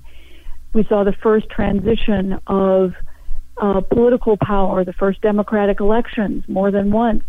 We 0.74 0.84
saw 0.88 1.04
the 1.04 1.12
first 1.22 1.48
transition 1.48 2.40
of 2.46 2.94
uh, 3.60 3.80
political 3.82 4.36
power, 4.36 4.84
the 4.84 4.92
first 4.92 5.20
democratic 5.20 5.78
elections 5.80 6.44
more 6.48 6.70
than 6.70 6.90
once 6.90 7.22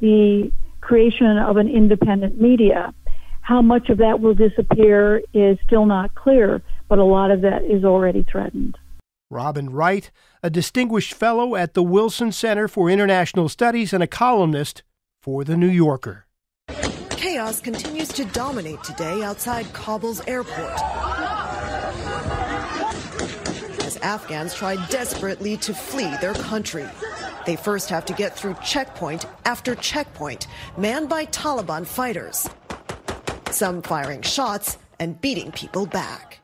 the 0.00 0.50
creation 0.80 1.38
of 1.38 1.56
an 1.56 1.68
independent 1.68 2.40
media. 2.40 2.92
How 3.40 3.62
much 3.62 3.88
of 3.88 3.98
that 3.98 4.20
will 4.20 4.34
disappear 4.34 5.22
is 5.32 5.58
still 5.64 5.86
not 5.86 6.14
clear, 6.14 6.60
but 6.88 6.98
a 6.98 7.04
lot 7.04 7.30
of 7.30 7.40
that 7.42 7.64
is 7.64 7.84
already 7.84 8.24
threatened. 8.30 8.76
Robin 9.30 9.70
Wright, 9.70 10.10
a 10.42 10.50
distinguished 10.50 11.14
fellow 11.14 11.54
at 11.54 11.74
the 11.74 11.82
Wilson 11.82 12.32
Center 12.32 12.66
for 12.66 12.90
International 12.90 13.48
Studies 13.48 13.92
and 13.92 14.02
a 14.02 14.08
columnist 14.08 14.82
for 15.20 15.44
The 15.44 15.56
New 15.56 15.68
Yorker. 15.68 16.26
Chaos 17.10 17.60
continues 17.60 18.08
to 18.08 18.24
dominate 18.24 18.82
today 18.82 19.22
outside 19.22 19.66
Kabul's 19.66 20.20
airport. 20.26 20.80
As 23.84 23.96
Afghans 23.98 24.54
try 24.54 24.74
desperately 24.86 25.56
to 25.58 25.72
flee 25.72 26.12
their 26.20 26.34
country. 26.34 26.88
They 27.46 27.54
first 27.54 27.88
have 27.90 28.04
to 28.06 28.12
get 28.12 28.36
through 28.36 28.56
checkpoint 28.64 29.26
after 29.44 29.76
checkpoint, 29.76 30.48
manned 30.76 31.08
by 31.08 31.26
Taliban 31.26 31.86
fighters. 31.86 32.48
Some 33.52 33.80
firing 33.82 34.22
shots 34.22 34.78
and 34.98 35.20
beating 35.20 35.52
people 35.52 35.86
back. 35.86 36.41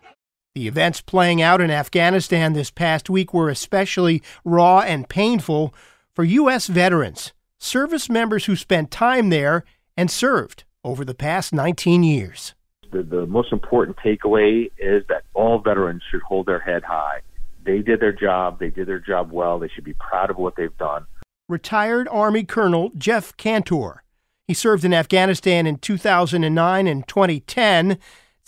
The 0.59 0.67
events 0.67 1.00
playing 1.00 1.41
out 1.41 1.61
in 1.61 1.71
Afghanistan 1.71 2.53
this 2.53 2.69
past 2.69 3.09
week 3.09 3.33
were 3.33 3.49
especially 3.49 4.25
raw 4.45 4.81
and 4.81 5.09
painful 5.09 5.73
for 6.17 6.25
U.S. 6.25 6.67
veterans, 6.67 7.33
service 7.61 8.11
members 8.11 8.47
who 8.47 8.57
spent 8.57 8.91
time 8.91 9.29
there 9.29 9.62
and 9.97 10.11
served 10.11 10.65
over 10.83 11.05
the 11.05 11.15
past 11.15 11.53
19 11.53 12.03
years. 12.03 12.57
The, 12.91 13.05
the 13.05 13.25
most 13.25 13.53
important 13.53 13.99
takeaway 13.99 14.73
is 14.79 15.05
that 15.09 15.23
all 15.33 15.61
veterans 15.61 16.03
should 16.11 16.23
hold 16.23 16.47
their 16.47 16.59
head 16.59 16.83
high. 16.83 17.21
They 17.65 17.79
did 17.79 18.00
their 18.00 18.12
job, 18.12 18.59
they 18.59 18.71
did 18.71 18.88
their 18.88 18.99
job 18.99 19.31
well, 19.31 19.61
they 19.61 19.69
should 19.69 19.85
be 19.85 19.95
proud 19.95 20.29
of 20.29 20.38
what 20.38 20.57
they've 20.57 20.77
done. 20.77 21.07
Retired 21.49 22.09
Army 22.09 22.43
Colonel 22.43 22.91
Jeff 22.99 23.37
Cantor. 23.37 24.03
He 24.49 24.55
served 24.55 24.85
in 24.85 24.93
Afghanistan 24.93 25.69
in 25.69 25.79
2009 25.79 26.88
and 26.88 27.07
2010 27.07 27.99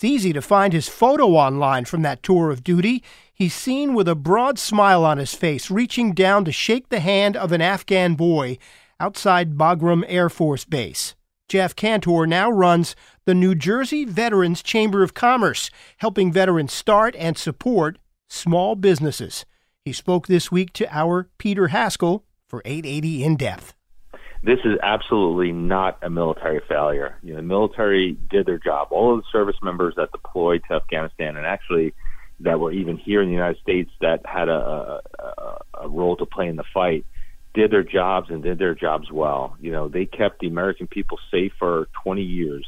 it's 0.01 0.09
easy 0.09 0.33
to 0.33 0.41
find 0.41 0.73
his 0.73 0.89
photo 0.89 1.35
online 1.35 1.85
from 1.85 2.01
that 2.01 2.23
tour 2.23 2.49
of 2.49 2.63
duty. 2.63 3.03
He's 3.31 3.53
seen 3.53 3.93
with 3.93 4.07
a 4.07 4.15
broad 4.15 4.57
smile 4.57 5.05
on 5.05 5.19
his 5.19 5.35
face, 5.35 5.69
reaching 5.69 6.15
down 6.15 6.43
to 6.45 6.51
shake 6.51 6.89
the 6.89 7.01
hand 7.01 7.37
of 7.37 7.51
an 7.51 7.61
Afghan 7.61 8.15
boy 8.15 8.57
outside 8.99 9.53
Bagram 9.53 10.03
Air 10.07 10.27
Force 10.27 10.65
Base. 10.65 11.13
Jeff 11.47 11.75
Cantor 11.75 12.25
now 12.25 12.49
runs 12.49 12.95
the 13.25 13.35
New 13.35 13.53
Jersey 13.53 14.03
Veterans 14.03 14.63
Chamber 14.63 15.03
of 15.03 15.13
Commerce, 15.13 15.69
helping 15.97 16.33
veterans 16.33 16.73
start 16.73 17.15
and 17.15 17.37
support 17.37 17.99
small 18.27 18.73
businesses. 18.73 19.45
He 19.85 19.93
spoke 19.93 20.25
this 20.25 20.51
week 20.51 20.73
to 20.73 20.91
our 20.91 21.29
Peter 21.37 21.67
Haskell 21.67 22.25
for 22.47 22.63
880 22.65 23.23
In 23.23 23.37
Depth 23.37 23.75
this 24.43 24.59
is 24.65 24.77
absolutely 24.81 25.51
not 25.51 25.99
a 26.01 26.09
military 26.09 26.61
failure. 26.67 27.15
You 27.21 27.31
know, 27.31 27.37
the 27.37 27.43
military 27.43 28.17
did 28.29 28.45
their 28.45 28.57
job. 28.57 28.87
All 28.91 29.13
of 29.13 29.19
the 29.19 29.25
service 29.31 29.57
members 29.61 29.95
that 29.97 30.11
deployed 30.11 30.63
to 30.67 30.75
Afghanistan 30.75 31.37
and 31.37 31.45
actually 31.45 31.93
that 32.39 32.59
were 32.59 32.71
even 32.71 32.97
here 32.97 33.21
in 33.21 33.27
the 33.27 33.33
United 33.35 33.61
States 33.61 33.91
that 34.01 34.25
had 34.25 34.49
a, 34.49 35.01
a, 35.19 35.57
a 35.81 35.89
role 35.89 36.17
to 36.17 36.25
play 36.25 36.47
in 36.47 36.55
the 36.55 36.63
fight 36.73 37.05
did 37.53 37.71
their 37.71 37.83
jobs 37.83 38.29
and 38.29 38.41
did 38.43 38.57
their 38.57 38.73
jobs 38.73 39.11
well. 39.11 39.55
You 39.59 39.71
know, 39.71 39.89
they 39.89 40.05
kept 40.05 40.39
the 40.39 40.47
American 40.47 40.87
people 40.87 41.19
safe 41.29 41.51
for 41.59 41.87
20 42.03 42.21
years, 42.21 42.65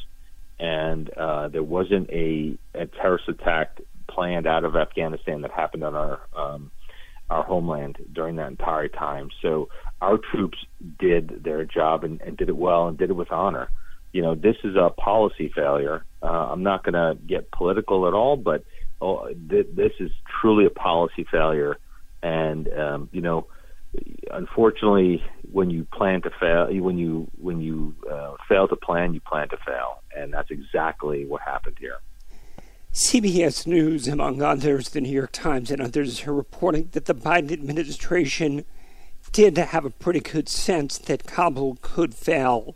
and 0.60 1.10
uh, 1.10 1.48
there 1.48 1.64
wasn't 1.64 2.10
a, 2.10 2.58
a 2.74 2.86
terrorist 2.86 3.30
attack 3.30 3.80
planned 4.08 4.46
out 4.46 4.66
of 4.66 4.76
Afghanistan 4.76 5.42
that 5.42 5.52
happened 5.52 5.84
on 5.84 5.96
our 5.96 6.20
um, 6.36 6.72
our 7.30 7.44
homeland 7.44 7.98
during 8.12 8.36
that 8.38 8.50
entire 8.50 8.88
time. 8.88 9.30
So 9.42 9.70
our 10.02 10.18
troops 10.32 10.58
did 11.00 11.44
their 11.44 11.66
job 11.66 12.04
and, 12.04 12.22
and 12.22 12.38
did 12.38 12.50
it 12.50 12.58
well 12.58 12.88
and 12.88 12.98
did 12.98 13.10
it 13.10 13.14
with 13.14 13.32
honor. 13.32 13.70
You 14.12 14.22
know, 14.22 14.36
this 14.36 14.56
is 14.64 14.76
a 14.76 14.90
policy 14.90 15.52
failure. 15.56 16.06
Uh, 16.22 16.28
I'm 16.52 16.64
not 16.64 16.84
going 16.84 16.94
to 16.94 17.18
get 17.26 17.52
political 17.52 18.08
at 18.08 18.14
all, 18.14 18.38
but 18.38 18.64
oh, 19.02 19.28
th- 19.50 19.68
this 19.74 19.92
is 20.00 20.12
truly 20.42 20.66
a 20.66 20.70
policy 20.70 21.26
failure. 21.32 21.78
And 22.22 22.68
um, 22.74 23.10
you 23.12 23.22
know, 23.22 23.48
unfortunately, 24.32 25.24
when 25.52 25.70
you 25.70 25.86
plan 25.94 26.22
to 26.22 26.32
fail, 26.40 26.68
when 26.82 26.98
you 26.98 27.28
when 27.40 27.60
you 27.62 27.96
uh, 28.10 28.36
fail 28.48 28.68
to 28.68 28.76
plan, 28.76 29.14
you 29.14 29.22
plan 29.22 29.50
to 29.50 29.58
fail, 29.66 30.04
and 30.16 30.34
that's 30.34 30.52
exactly 30.52 31.26
what 31.26 31.42
happened 31.42 31.78
here. 31.80 31.98
CBS 32.94 33.66
News, 33.66 34.08
among 34.08 34.44
others, 34.44 34.90
the 34.90 35.02
New 35.02 35.12
York 35.12 35.32
Times, 35.32 35.72
and 35.72 35.82
others 35.82 36.28
are 36.28 36.34
reporting 36.34 36.90
that 36.92 37.06
the 37.06 37.16
Biden 37.16 37.52
administration 37.52 38.66
did 39.32 39.58
have 39.58 39.84
a 39.84 39.90
pretty 39.90 40.20
good 40.20 40.48
sense 40.48 41.00
that 41.00 41.26
Kabul 41.26 41.80
could 41.82 42.14
fail 42.14 42.76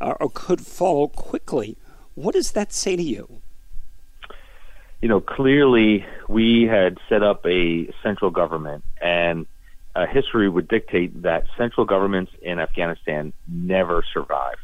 uh, 0.00 0.14
or 0.18 0.30
could 0.30 0.62
fall 0.62 1.08
quickly. 1.08 1.76
What 2.14 2.34
does 2.34 2.52
that 2.52 2.72
say 2.72 2.96
to 2.96 3.02
you? 3.02 3.42
You 5.02 5.08
know, 5.10 5.20
clearly 5.20 6.06
we 6.28 6.62
had 6.62 6.96
set 7.10 7.22
up 7.22 7.44
a 7.44 7.92
central 8.02 8.30
government, 8.30 8.84
and 9.02 9.46
uh, 9.94 10.06
history 10.06 10.48
would 10.48 10.68
dictate 10.68 11.24
that 11.24 11.44
central 11.58 11.84
governments 11.84 12.32
in 12.40 12.58
Afghanistan 12.58 13.34
never 13.46 14.02
survive. 14.14 14.56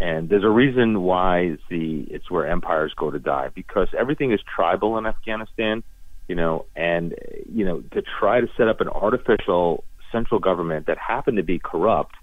And 0.00 0.30
there's 0.30 0.44
a 0.44 0.50
reason 0.50 1.02
why 1.02 1.58
the 1.68 2.06
it's 2.10 2.30
where 2.30 2.46
empires 2.46 2.92
go 2.96 3.10
to 3.10 3.18
die 3.18 3.50
because 3.54 3.88
everything 3.96 4.32
is 4.32 4.40
tribal 4.54 4.96
in 4.96 5.04
Afghanistan, 5.04 5.82
you 6.26 6.34
know, 6.34 6.64
and 6.74 7.14
you 7.52 7.66
know 7.66 7.82
to 7.92 8.02
try 8.18 8.40
to 8.40 8.46
set 8.56 8.66
up 8.66 8.80
an 8.80 8.88
artificial 8.88 9.84
central 10.10 10.40
government 10.40 10.86
that 10.86 10.96
happened 10.96 11.36
to 11.36 11.42
be 11.42 11.58
corrupt, 11.58 12.14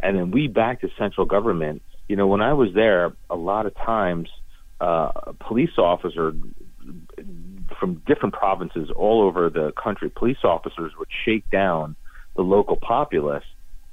and 0.00 0.16
then 0.16 0.30
we 0.30 0.46
back 0.46 0.80
the 0.80 0.90
central 0.96 1.26
government. 1.26 1.82
You 2.06 2.14
know, 2.14 2.28
when 2.28 2.40
I 2.40 2.52
was 2.52 2.68
there, 2.72 3.12
a 3.28 3.36
lot 3.36 3.66
of 3.66 3.74
times 3.74 4.28
uh, 4.80 5.10
police 5.40 5.76
officer 5.76 6.32
from 7.80 8.00
different 8.06 8.34
provinces 8.34 8.90
all 8.94 9.22
over 9.22 9.50
the 9.50 9.72
country, 9.72 10.08
police 10.08 10.44
officers 10.44 10.92
would 10.96 11.08
shake 11.24 11.50
down 11.50 11.96
the 12.36 12.42
local 12.42 12.76
populace 12.76 13.44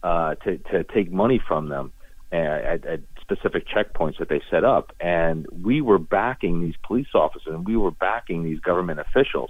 uh, 0.03 0.35
to 0.35 0.59
to 0.59 0.83
take 0.83 1.11
money 1.11 1.41
from 1.47 1.69
them 1.69 1.91
at, 2.31 2.85
at 2.85 2.99
specific 3.25 3.65
checkpoints 3.67 4.19
that 4.19 4.29
they 4.29 4.41
set 4.51 4.63
up. 4.63 4.93
And 4.99 5.47
we 5.51 5.81
were 5.81 5.99
backing 5.99 6.61
these 6.61 6.75
police 6.85 7.07
officers 7.13 7.53
and 7.53 7.65
we 7.65 7.75
were 7.75 7.91
backing 7.91 8.43
these 8.43 8.59
government 8.59 8.99
officials. 8.99 9.49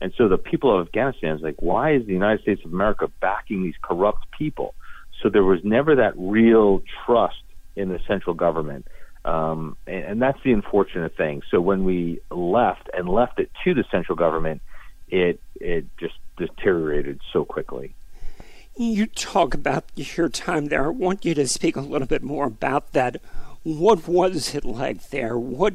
And 0.00 0.12
so 0.18 0.28
the 0.28 0.38
people 0.38 0.78
of 0.78 0.86
Afghanistan 0.88 1.36
is 1.36 1.42
like, 1.42 1.62
why 1.62 1.94
is 1.94 2.06
the 2.06 2.12
United 2.12 2.42
States 2.42 2.62
of 2.64 2.72
America 2.72 3.10
backing 3.20 3.62
these 3.62 3.76
corrupt 3.82 4.26
people? 4.36 4.74
So 5.22 5.28
there 5.28 5.44
was 5.44 5.60
never 5.62 5.96
that 5.96 6.14
real 6.16 6.82
trust 7.06 7.42
in 7.76 7.88
the 7.88 8.00
central 8.08 8.34
government. 8.34 8.88
Um, 9.24 9.76
and, 9.86 10.04
and 10.04 10.22
that's 10.22 10.38
the 10.44 10.52
unfortunate 10.52 11.16
thing. 11.16 11.42
So 11.50 11.60
when 11.60 11.84
we 11.84 12.20
left 12.30 12.90
and 12.92 13.08
left 13.08 13.38
it 13.38 13.50
to 13.62 13.74
the 13.74 13.84
central 13.92 14.16
government, 14.16 14.60
it 15.08 15.40
it 15.60 15.84
just 16.00 16.14
deteriorated 16.36 17.20
so 17.32 17.44
quickly. 17.44 17.94
You 18.76 19.06
talk 19.06 19.52
about 19.52 19.84
your 19.94 20.30
time 20.30 20.66
there. 20.66 20.86
I 20.86 20.88
want 20.88 21.26
you 21.26 21.34
to 21.34 21.46
speak 21.46 21.76
a 21.76 21.80
little 21.80 22.08
bit 22.08 22.22
more 22.22 22.46
about 22.46 22.92
that. 22.92 23.20
What 23.64 24.08
was 24.08 24.54
it 24.54 24.64
like 24.64 25.10
there? 25.10 25.38
What 25.38 25.74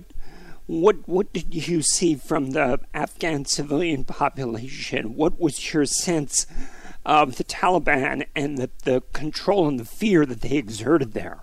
what 0.66 1.08
what 1.08 1.32
did 1.32 1.68
you 1.68 1.84
see 1.84 2.16
from 2.16 2.52
the 2.52 2.80
Afghan 2.96 3.46
civilian 3.46 4.04
population? 4.04 5.16
What 5.16 5.40
was 5.40 5.74
your 5.74 5.86
sense 5.86 6.48
of 7.06 7.38
the 7.38 7.44
Taliban 7.44 8.26
and 8.36 8.58
the, 8.58 8.72
the 8.84 9.02
control 9.14 9.68
and 9.68 9.80
the 9.80 9.86
fear 9.86 10.26
that 10.26 10.42
they 10.42 10.58
exerted 10.58 11.14
there? 11.14 11.42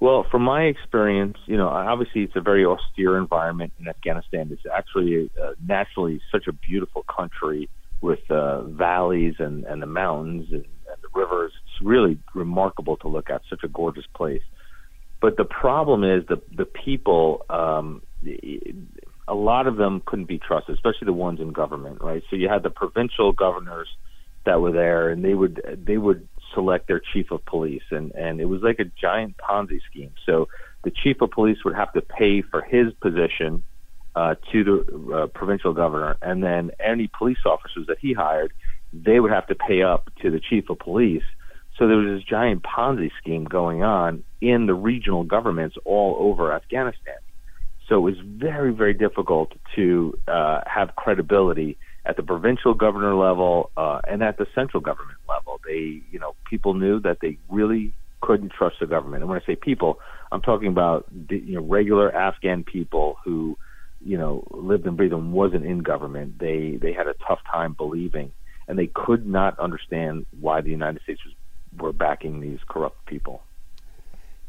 Well, 0.00 0.26
from 0.30 0.42
my 0.42 0.64
experience, 0.64 1.38
you 1.46 1.56
know, 1.56 1.68
obviously 1.68 2.24
it's 2.24 2.36
a 2.36 2.40
very 2.40 2.66
austere 2.66 3.16
environment 3.16 3.72
in 3.78 3.86
Afghanistan. 3.88 4.48
It's 4.50 4.66
actually 4.70 5.30
uh, 5.40 5.52
naturally 5.64 6.20
such 6.30 6.48
a 6.48 6.52
beautiful 6.52 7.04
country 7.04 7.70
with 8.00 8.30
uh, 8.30 8.62
valleys 8.62 9.34
and, 9.38 9.64
and 9.64 9.82
the 9.82 9.86
mountains 9.86 10.46
and, 10.50 10.64
and 10.64 11.02
the 11.02 11.08
rivers. 11.14 11.52
It's 11.64 11.86
really 11.86 12.18
remarkable 12.34 12.96
to 12.98 13.08
look 13.08 13.30
at. 13.30 13.42
Such 13.48 13.64
a 13.64 13.68
gorgeous 13.68 14.06
place. 14.14 14.42
But 15.20 15.36
the 15.36 15.44
problem 15.44 16.04
is 16.04 16.26
the 16.28 16.40
the 16.54 16.66
people. 16.66 17.44
Um, 17.48 18.02
a 19.28 19.34
lot 19.34 19.66
of 19.66 19.76
them 19.76 20.02
couldn't 20.06 20.26
be 20.26 20.38
trusted, 20.38 20.74
especially 20.74 21.06
the 21.06 21.12
ones 21.12 21.40
in 21.40 21.52
government, 21.52 22.00
right? 22.00 22.22
So 22.30 22.36
you 22.36 22.48
had 22.48 22.62
the 22.62 22.70
provincial 22.70 23.32
governors 23.32 23.88
that 24.44 24.60
were 24.60 24.72
there, 24.72 25.08
and 25.10 25.24
they 25.24 25.34
would 25.34 25.60
they 25.84 25.96
would 25.96 26.28
select 26.54 26.86
their 26.86 27.00
chief 27.12 27.30
of 27.30 27.44
police, 27.44 27.82
and 27.90 28.12
and 28.12 28.40
it 28.40 28.44
was 28.44 28.62
like 28.62 28.78
a 28.78 28.84
giant 28.84 29.36
Ponzi 29.36 29.80
scheme. 29.90 30.12
So 30.24 30.48
the 30.84 30.90
chief 30.90 31.20
of 31.20 31.30
police 31.30 31.58
would 31.64 31.74
have 31.74 31.92
to 31.94 32.02
pay 32.02 32.42
for 32.42 32.62
his 32.62 32.92
position 33.00 33.64
uh, 34.16 34.34
to 34.50 34.64
the 34.64 35.14
uh, 35.14 35.26
provincial 35.26 35.74
governor, 35.74 36.16
and 36.22 36.42
then 36.42 36.70
any 36.80 37.08
police 37.18 37.38
officers 37.44 37.86
that 37.86 37.98
he 38.00 38.14
hired, 38.14 38.52
they 38.92 39.20
would 39.20 39.30
have 39.30 39.46
to 39.46 39.54
pay 39.54 39.82
up 39.82 40.10
to 40.22 40.30
the 40.30 40.40
chief 40.40 40.70
of 40.70 40.78
police. 40.78 41.22
So 41.78 41.86
there 41.86 41.98
was 41.98 42.18
this 42.18 42.24
giant 42.26 42.62
Ponzi 42.62 43.10
scheme 43.20 43.44
going 43.44 43.82
on 43.82 44.24
in 44.40 44.64
the 44.64 44.72
regional 44.72 45.22
governments 45.22 45.76
all 45.84 46.16
over 46.18 46.52
Afghanistan. 46.52 47.16
So 47.88 47.96
it 47.96 48.00
was 48.00 48.14
very, 48.24 48.72
very 48.72 48.94
difficult 48.94 49.52
to 49.76 50.18
uh, 50.26 50.62
have 50.66 50.96
credibility 50.96 51.76
at 52.06 52.16
the 52.16 52.22
provincial 52.22 52.72
governor 52.72 53.14
level 53.14 53.70
uh, 53.76 54.00
and 54.08 54.22
at 54.22 54.38
the 54.38 54.46
central 54.54 54.80
government 54.80 55.18
level. 55.28 55.60
They, 55.66 56.00
you 56.10 56.18
know, 56.18 56.34
people 56.48 56.72
knew 56.72 57.00
that 57.00 57.18
they 57.20 57.36
really 57.50 57.92
couldn't 58.22 58.52
trust 58.52 58.76
the 58.80 58.86
government. 58.86 59.22
And 59.22 59.30
when 59.30 59.40
I 59.40 59.44
say 59.44 59.56
people, 59.56 60.00
I'm 60.32 60.40
talking 60.40 60.68
about 60.68 61.06
the, 61.28 61.36
you 61.36 61.56
know 61.56 61.62
regular 61.62 62.12
Afghan 62.14 62.64
people 62.64 63.18
who 63.24 63.58
you 64.04 64.18
know, 64.18 64.46
lived 64.50 64.86
and 64.86 64.96
breathed 64.96 65.12
and 65.12 65.32
wasn't 65.32 65.64
in 65.64 65.80
government, 65.80 66.38
they 66.38 66.78
they 66.80 66.92
had 66.92 67.06
a 67.06 67.14
tough 67.26 67.40
time 67.50 67.72
believing, 67.72 68.32
and 68.68 68.78
they 68.78 68.88
could 68.88 69.26
not 69.26 69.58
understand 69.58 70.26
why 70.40 70.60
the 70.60 70.70
United 70.70 71.02
States 71.02 71.24
was 71.24 71.34
were 71.78 71.92
backing 71.92 72.40
these 72.40 72.58
corrupt 72.68 73.04
people. 73.06 73.42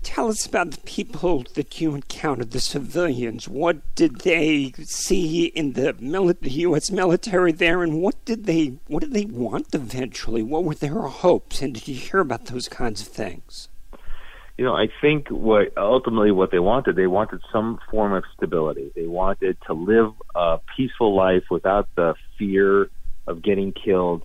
Tell 0.03 0.29
us 0.29 0.45
about 0.45 0.71
the 0.71 0.81
people 0.81 1.43
that 1.55 1.81
you 1.81 1.95
encountered, 1.95 2.51
the 2.51 2.59
civilians. 2.59 3.47
What 3.47 3.77
did 3.95 4.21
they 4.21 4.71
see 4.83 5.47
in 5.47 5.73
the, 5.73 5.93
mili- 5.95 6.39
the 6.39 6.51
U.S. 6.51 6.91
military 6.91 7.51
there, 7.51 7.83
and 7.83 8.01
what 8.01 8.23
did 8.23 8.45
they 8.45 8.77
what 8.87 9.01
did 9.01 9.13
they 9.13 9.25
want 9.25 9.73
eventually? 9.73 10.43
What 10.43 10.63
were 10.63 10.75
their 10.75 11.01
hopes, 11.01 11.61
and 11.61 11.73
did 11.73 11.87
you 11.87 11.95
hear 11.95 12.19
about 12.19 12.45
those 12.45 12.69
kinds 12.69 13.01
of 13.01 13.07
things? 13.07 13.69
You 14.57 14.65
know, 14.65 14.75
I 14.75 14.87
think 15.01 15.29
what 15.29 15.77
ultimately 15.77 16.31
what 16.31 16.49
they 16.51 16.59
wanted, 16.59 16.95
they 16.95 17.05
wanted 17.05 17.41
some 17.51 17.79
form 17.91 18.13
of 18.13 18.23
stability. 18.35 18.91
They 18.95 19.05
wanted 19.05 19.57
to 19.67 19.73
live 19.73 20.13
a 20.33 20.59
peaceful 20.75 21.15
life 21.15 21.43
without 21.51 21.87
the 21.95 22.15
fear 22.39 22.89
of 23.27 23.43
getting 23.43 23.71
killed 23.71 24.23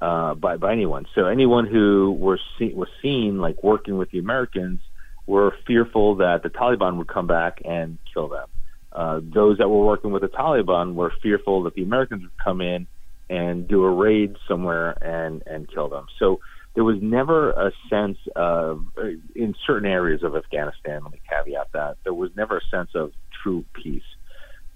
uh, 0.00 0.34
by 0.34 0.56
by 0.56 0.72
anyone. 0.72 1.06
So 1.14 1.26
anyone 1.26 1.66
who 1.66 2.16
were 2.18 2.40
see, 2.58 2.72
was 2.72 2.88
seen 3.02 3.40
like 3.40 3.62
working 3.62 3.98
with 3.98 4.10
the 4.10 4.18
Americans 4.18 4.80
were 5.26 5.54
fearful 5.66 6.16
that 6.16 6.42
the 6.42 6.50
Taliban 6.50 6.96
would 6.96 7.08
come 7.08 7.26
back 7.26 7.60
and 7.64 7.98
kill 8.12 8.28
them. 8.28 8.46
Uh, 8.92 9.20
those 9.22 9.58
that 9.58 9.68
were 9.68 9.84
working 9.84 10.12
with 10.12 10.22
the 10.22 10.28
Taliban 10.28 10.94
were 10.94 11.12
fearful 11.22 11.64
that 11.64 11.74
the 11.74 11.82
Americans 11.82 12.22
would 12.22 12.38
come 12.42 12.60
in 12.60 12.86
and 13.28 13.66
do 13.66 13.82
a 13.84 13.90
raid 13.90 14.36
somewhere 14.48 14.96
and 15.02 15.42
and 15.46 15.68
kill 15.68 15.88
them. 15.88 16.06
So 16.18 16.40
there 16.74 16.84
was 16.84 16.98
never 17.00 17.50
a 17.50 17.72
sense 17.88 18.18
of, 18.34 18.84
uh, 18.98 19.02
in 19.34 19.54
certain 19.66 19.88
areas 19.88 20.22
of 20.22 20.34
Afghanistan, 20.34 21.02
let 21.02 21.12
me 21.12 21.20
caveat 21.28 21.68
that, 21.72 21.96
there 22.04 22.14
was 22.14 22.30
never 22.36 22.58
a 22.58 22.70
sense 22.70 22.90
of 22.94 23.12
true 23.42 23.64
peace. 23.74 24.02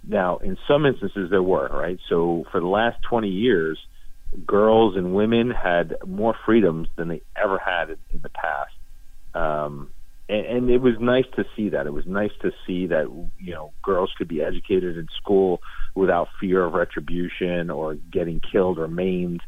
Now, 0.06 0.38
in 0.38 0.56
some 0.68 0.86
instances, 0.86 1.30
there 1.30 1.42
were, 1.42 1.68
right? 1.68 1.98
So 2.08 2.44
for 2.52 2.60
the 2.60 2.66
last 2.66 2.98
20 3.08 3.28
years, 3.28 3.78
girls 4.46 4.96
and 4.96 5.14
women 5.14 5.50
had 5.50 5.96
more 6.06 6.34
freedoms 6.46 6.88
than 6.96 7.08
they 7.08 7.22
ever 7.36 7.58
had 7.58 7.90
in, 7.90 8.20
the 8.22 8.28
past. 8.28 8.72
Um, 9.34 9.90
and, 10.28 10.46
and 10.46 10.70
it 10.70 10.78
was 10.78 10.94
nice 11.00 11.24
to 11.36 11.44
see 11.56 11.70
that. 11.70 11.86
It 11.86 11.92
was 11.92 12.06
nice 12.06 12.30
to 12.42 12.52
see 12.66 12.86
that 12.88 13.06
you 13.38 13.52
know 13.52 13.72
girls 13.82 14.12
could 14.16 14.28
be 14.28 14.42
educated 14.42 14.96
in 14.96 15.08
school 15.16 15.60
without 15.94 16.28
fear 16.40 16.64
of 16.64 16.74
retribution 16.74 17.70
or 17.70 17.94
getting 17.94 18.40
killed 18.40 18.78
or 18.78 18.88
maimed. 18.88 19.42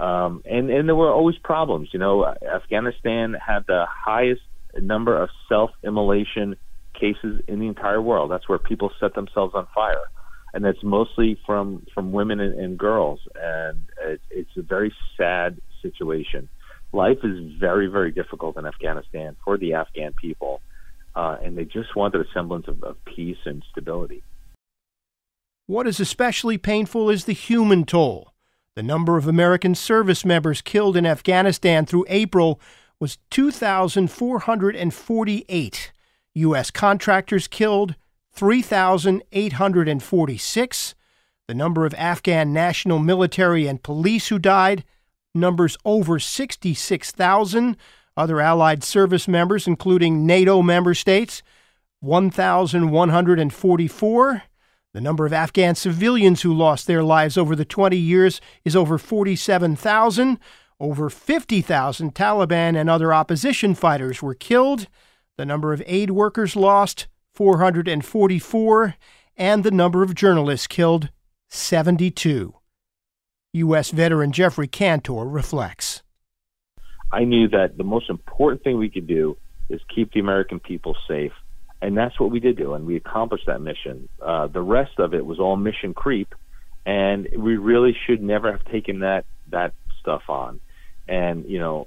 Um, 0.00 0.42
and 0.44 0.70
and 0.70 0.88
there 0.88 0.96
were 0.96 1.12
always 1.12 1.36
problems. 1.38 1.90
You 1.92 1.98
know, 1.98 2.24
Afghanistan 2.26 3.34
had 3.34 3.66
the 3.66 3.84
highest 3.88 4.42
number 4.78 5.20
of 5.20 5.28
self-immolation 5.48 6.56
cases 6.94 7.42
in 7.46 7.60
the 7.60 7.66
entire 7.66 8.00
world. 8.00 8.30
That's 8.30 8.48
where 8.48 8.58
people 8.58 8.90
set 8.98 9.14
themselves 9.14 9.54
on 9.54 9.66
fire, 9.74 10.04
and 10.54 10.64
that's 10.64 10.82
mostly 10.82 11.38
from 11.44 11.86
from 11.94 12.12
women 12.12 12.40
and, 12.40 12.58
and 12.58 12.78
girls. 12.78 13.20
And 13.34 13.86
it, 14.02 14.20
it's 14.30 14.56
a 14.56 14.62
very 14.62 14.94
sad 15.16 15.60
situation 15.82 16.48
life 16.92 17.18
is 17.22 17.52
very, 17.58 17.86
very 17.86 18.10
difficult 18.10 18.56
in 18.56 18.66
Afghanistan 18.66 19.36
for 19.44 19.56
the 19.56 19.74
Afghan 19.74 20.12
people, 20.12 20.60
uh, 21.14 21.36
and 21.42 21.56
they 21.56 21.64
just 21.64 21.94
wanted 21.94 22.20
a 22.20 22.24
semblance 22.32 22.68
of, 22.68 22.82
of 22.82 22.96
peace 23.04 23.38
and 23.44 23.64
stability. 23.70 24.22
What 25.66 25.86
is 25.86 26.00
especially 26.00 26.58
painful 26.58 27.10
is 27.10 27.24
the 27.24 27.32
human 27.32 27.84
toll. 27.84 28.29
The 28.76 28.82
number 28.82 29.16
of 29.16 29.26
American 29.26 29.74
service 29.74 30.22
members 30.24 30.62
killed 30.62 30.96
in 30.96 31.04
Afghanistan 31.04 31.86
through 31.86 32.06
April 32.08 32.60
was 33.00 33.18
2,448. 33.30 35.92
U.S. 36.34 36.70
contractors 36.70 37.48
killed 37.48 37.96
3,846. 38.32 40.94
The 41.48 41.54
number 41.54 41.84
of 41.84 41.94
Afghan 41.94 42.52
national 42.52 43.00
military 43.00 43.66
and 43.66 43.82
police 43.82 44.28
who 44.28 44.38
died 44.38 44.84
numbers 45.34 45.76
over 45.84 46.20
66,000. 46.20 47.76
Other 48.16 48.40
Allied 48.40 48.84
service 48.84 49.26
members, 49.26 49.66
including 49.66 50.24
NATO 50.26 50.62
member 50.62 50.94
states, 50.94 51.42
1,144. 52.00 54.42
The 54.92 55.00
number 55.00 55.24
of 55.24 55.32
Afghan 55.32 55.76
civilians 55.76 56.42
who 56.42 56.52
lost 56.52 56.86
their 56.88 57.04
lives 57.04 57.38
over 57.38 57.54
the 57.54 57.64
20 57.64 57.96
years 57.96 58.40
is 58.64 58.74
over 58.74 58.98
47,000. 58.98 60.38
Over 60.80 61.10
50,000 61.10 62.14
Taliban 62.14 62.76
and 62.76 62.90
other 62.90 63.14
opposition 63.14 63.74
fighters 63.76 64.20
were 64.20 64.34
killed. 64.34 64.88
The 65.36 65.46
number 65.46 65.72
of 65.72 65.82
aid 65.86 66.10
workers 66.10 66.56
lost, 66.56 67.06
444. 67.34 68.96
And 69.36 69.62
the 69.62 69.70
number 69.70 70.02
of 70.02 70.14
journalists 70.14 70.66
killed, 70.66 71.10
72. 71.48 72.54
U.S. 73.52 73.90
veteran 73.90 74.32
Jeffrey 74.32 74.68
Cantor 74.68 75.28
reflects. 75.28 76.02
I 77.12 77.24
knew 77.24 77.48
that 77.48 77.76
the 77.76 77.84
most 77.84 78.10
important 78.10 78.64
thing 78.64 78.76
we 78.76 78.90
could 78.90 79.06
do 79.06 79.36
is 79.68 79.80
keep 79.94 80.12
the 80.12 80.20
American 80.20 80.58
people 80.58 80.96
safe. 81.06 81.32
And 81.82 81.96
that's 81.96 82.18
what 82.20 82.30
we 82.30 82.40
did 82.40 82.58
do, 82.58 82.74
and 82.74 82.86
we 82.86 82.96
accomplished 82.96 83.46
that 83.46 83.60
mission. 83.60 84.08
Uh, 84.20 84.48
the 84.48 84.60
rest 84.60 84.98
of 84.98 85.14
it 85.14 85.24
was 85.24 85.38
all 85.38 85.56
mission 85.56 85.94
creep, 85.94 86.34
and 86.84 87.26
we 87.36 87.56
really 87.56 87.96
should 88.06 88.22
never 88.22 88.52
have 88.52 88.64
taken 88.66 89.00
that 89.00 89.24
that 89.50 89.72
stuff 90.00 90.22
on. 90.28 90.60
And 91.08 91.46
you 91.46 91.58
know, 91.58 91.86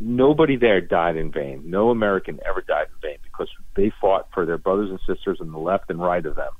nobody 0.00 0.56
there 0.56 0.80
died 0.80 1.16
in 1.16 1.30
vain. 1.30 1.62
No 1.66 1.90
American 1.90 2.40
ever 2.44 2.60
died 2.60 2.86
in 2.88 3.08
vain 3.08 3.18
because 3.22 3.48
they 3.76 3.92
fought 4.00 4.28
for 4.34 4.44
their 4.44 4.58
brothers 4.58 4.90
and 4.90 4.98
sisters 5.06 5.38
on 5.40 5.52
the 5.52 5.58
left 5.58 5.90
and 5.90 6.00
right 6.00 6.24
of 6.26 6.34
them, 6.34 6.52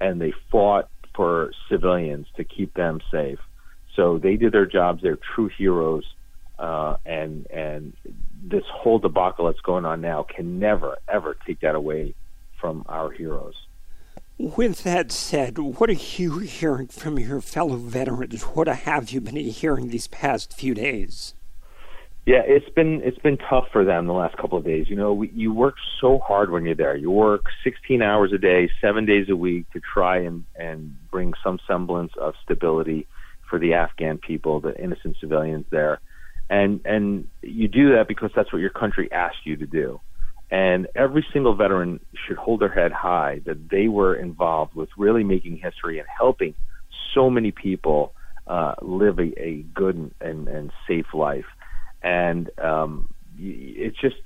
and 0.00 0.20
they 0.20 0.32
fought 0.50 0.88
for 1.14 1.50
civilians 1.68 2.26
to 2.36 2.44
keep 2.44 2.72
them 2.74 3.00
safe. 3.10 3.38
So 3.96 4.18
they 4.18 4.36
did 4.36 4.52
their 4.52 4.66
jobs. 4.66 5.02
They're 5.02 5.18
true 5.34 5.50
heroes. 5.58 6.04
Uh, 6.62 6.96
and 7.04 7.48
and 7.50 7.92
this 8.40 8.62
whole 8.72 9.00
debacle 9.00 9.46
that's 9.46 9.60
going 9.62 9.84
on 9.84 10.00
now 10.00 10.22
can 10.22 10.60
never 10.60 10.96
ever 11.08 11.36
take 11.44 11.58
that 11.58 11.74
away 11.74 12.14
from 12.60 12.84
our 12.88 13.10
heroes. 13.10 13.56
With 14.38 14.84
that 14.84 15.10
said, 15.10 15.58
what 15.58 15.90
are 15.90 15.94
you 15.94 16.38
hearing 16.38 16.86
from 16.86 17.18
your 17.18 17.40
fellow 17.40 17.74
veterans? 17.74 18.42
What 18.42 18.68
have 18.68 19.10
you 19.10 19.20
been 19.20 19.34
hearing 19.34 19.88
these 19.88 20.06
past 20.06 20.52
few 20.52 20.72
days? 20.72 21.34
Yeah, 22.26 22.42
it's 22.46 22.68
been 22.68 23.02
it's 23.02 23.18
been 23.18 23.38
tough 23.38 23.66
for 23.72 23.84
them 23.84 24.06
the 24.06 24.12
last 24.12 24.36
couple 24.36 24.56
of 24.56 24.64
days. 24.64 24.88
You 24.88 24.94
know, 24.94 25.12
we, 25.12 25.30
you 25.30 25.52
work 25.52 25.74
so 26.00 26.20
hard 26.20 26.52
when 26.52 26.64
you're 26.64 26.76
there. 26.76 26.94
You 26.94 27.10
work 27.10 27.46
16 27.64 28.00
hours 28.02 28.32
a 28.32 28.38
day, 28.38 28.70
seven 28.80 29.04
days 29.04 29.28
a 29.28 29.34
week 29.34 29.68
to 29.72 29.80
try 29.80 30.18
and 30.18 30.44
and 30.54 30.96
bring 31.10 31.34
some 31.42 31.58
semblance 31.66 32.12
of 32.16 32.34
stability 32.44 33.08
for 33.50 33.58
the 33.58 33.74
Afghan 33.74 34.18
people, 34.18 34.60
the 34.60 34.80
innocent 34.80 35.16
civilians 35.20 35.66
there. 35.70 35.98
And 36.52 36.82
and 36.84 37.28
you 37.40 37.66
do 37.66 37.94
that 37.94 38.08
because 38.08 38.30
that's 38.36 38.52
what 38.52 38.58
your 38.58 38.68
country 38.70 39.10
asked 39.10 39.46
you 39.46 39.56
to 39.56 39.66
do. 39.66 40.02
And 40.50 40.86
every 40.94 41.24
single 41.32 41.54
veteran 41.54 41.98
should 42.26 42.36
hold 42.36 42.60
their 42.60 42.68
head 42.68 42.92
high 42.92 43.40
that 43.46 43.70
they 43.70 43.88
were 43.88 44.14
involved 44.14 44.74
with 44.74 44.90
really 44.98 45.24
making 45.24 45.56
history 45.56 45.98
and 45.98 46.06
helping 46.06 46.54
so 47.14 47.30
many 47.30 47.52
people 47.52 48.12
uh, 48.46 48.74
live 48.82 49.18
a, 49.18 49.32
a 49.42 49.64
good 49.74 49.96
and, 49.96 50.14
and, 50.20 50.46
and 50.48 50.72
safe 50.86 51.06
life. 51.14 51.46
And 52.02 52.50
um, 52.62 53.08
it's 53.38 53.98
just 53.98 54.16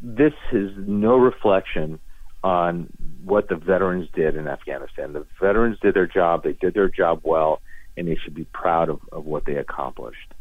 this 0.00 0.34
is 0.52 0.70
no 0.76 1.16
reflection 1.16 1.98
on 2.44 2.86
what 3.24 3.48
the 3.48 3.56
veterans 3.56 4.08
did 4.14 4.36
in 4.36 4.46
Afghanistan. 4.46 5.12
The 5.12 5.26
veterans 5.40 5.78
did 5.82 5.94
their 5.94 6.06
job; 6.06 6.44
they 6.44 6.52
did 6.52 6.74
their 6.74 6.88
job 6.88 7.22
well, 7.24 7.60
and 7.96 8.06
they 8.06 8.16
should 8.22 8.34
be 8.34 8.44
proud 8.44 8.88
of, 8.88 9.00
of 9.10 9.24
what 9.24 9.44
they 9.44 9.56
accomplished. 9.56 10.34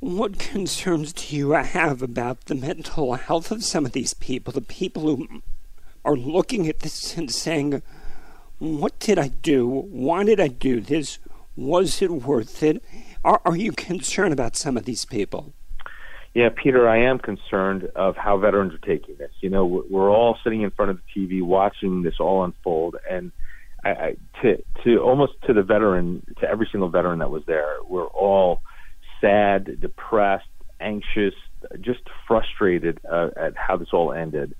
What 0.00 0.38
concerns 0.38 1.12
do 1.12 1.36
you 1.36 1.50
have 1.50 2.00
about 2.00 2.46
the 2.46 2.54
mental 2.54 3.14
health 3.14 3.50
of 3.50 3.62
some 3.62 3.84
of 3.84 3.92
these 3.92 4.14
people, 4.14 4.50
the 4.50 4.62
people 4.62 5.02
who 5.02 5.42
are 6.06 6.16
looking 6.16 6.66
at 6.68 6.78
this 6.78 7.18
and 7.18 7.30
saying, 7.30 7.82
What 8.58 8.98
did 8.98 9.18
I 9.18 9.28
do? 9.28 9.68
Why 9.68 10.24
did 10.24 10.40
I 10.40 10.48
do 10.48 10.80
this? 10.80 11.18
Was 11.54 12.00
it 12.00 12.10
worth 12.10 12.62
it? 12.62 12.82
Are, 13.22 13.42
are 13.44 13.56
you 13.56 13.72
concerned 13.72 14.32
about 14.32 14.56
some 14.56 14.78
of 14.78 14.86
these 14.86 15.04
people? 15.04 15.52
Yeah, 16.32 16.48
Peter, 16.48 16.88
I 16.88 17.02
am 17.02 17.18
concerned 17.18 17.90
of 17.94 18.16
how 18.16 18.38
veterans 18.38 18.72
are 18.72 18.78
taking 18.78 19.16
this. 19.16 19.32
You 19.40 19.50
know, 19.50 19.66
we're 19.66 20.10
all 20.10 20.38
sitting 20.42 20.62
in 20.62 20.70
front 20.70 20.92
of 20.92 20.98
the 20.98 21.20
TV 21.20 21.42
watching 21.42 22.02
this 22.02 22.14
all 22.20 22.42
unfold, 22.44 22.96
and 23.10 23.32
I, 23.84 23.90
I, 23.90 24.16
to 24.40 24.64
to 24.84 24.98
almost 25.02 25.34
to 25.46 25.52
the 25.52 25.62
veteran, 25.62 26.22
to 26.40 26.48
every 26.48 26.68
single 26.72 26.88
veteran 26.88 27.18
that 27.18 27.30
was 27.30 27.42
there, 27.46 27.74
we're 27.86 28.06
all 28.06 28.62
sad, 29.20 29.80
depressed, 29.80 30.48
anxious, 30.80 31.34
just 31.80 32.00
frustrated 32.26 33.00
uh, 33.10 33.28
at 33.36 33.56
how 33.56 33.76
this 33.76 33.88
all 33.92 34.12
ended. 34.12 34.54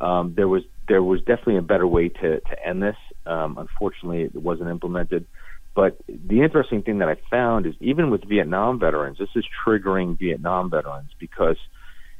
Um, 0.00 0.34
there 0.36 0.48
was 0.48 0.62
there 0.88 1.02
was 1.02 1.20
definitely 1.20 1.56
a 1.56 1.62
better 1.62 1.86
way 1.86 2.08
to 2.08 2.40
to 2.40 2.66
end 2.66 2.82
this. 2.82 2.96
Um, 3.24 3.58
unfortunately, 3.58 4.22
it 4.22 4.34
wasn't 4.36 4.70
implemented. 4.70 5.26
But 5.74 5.98
the 6.08 6.42
interesting 6.42 6.82
thing 6.82 6.98
that 6.98 7.08
I 7.08 7.16
found 7.30 7.66
is 7.66 7.74
even 7.80 8.10
with 8.10 8.24
Vietnam 8.26 8.78
veterans, 8.78 9.18
this 9.18 9.28
is 9.34 9.44
triggering 9.66 10.18
Vietnam 10.18 10.70
veterans 10.70 11.10
because 11.18 11.58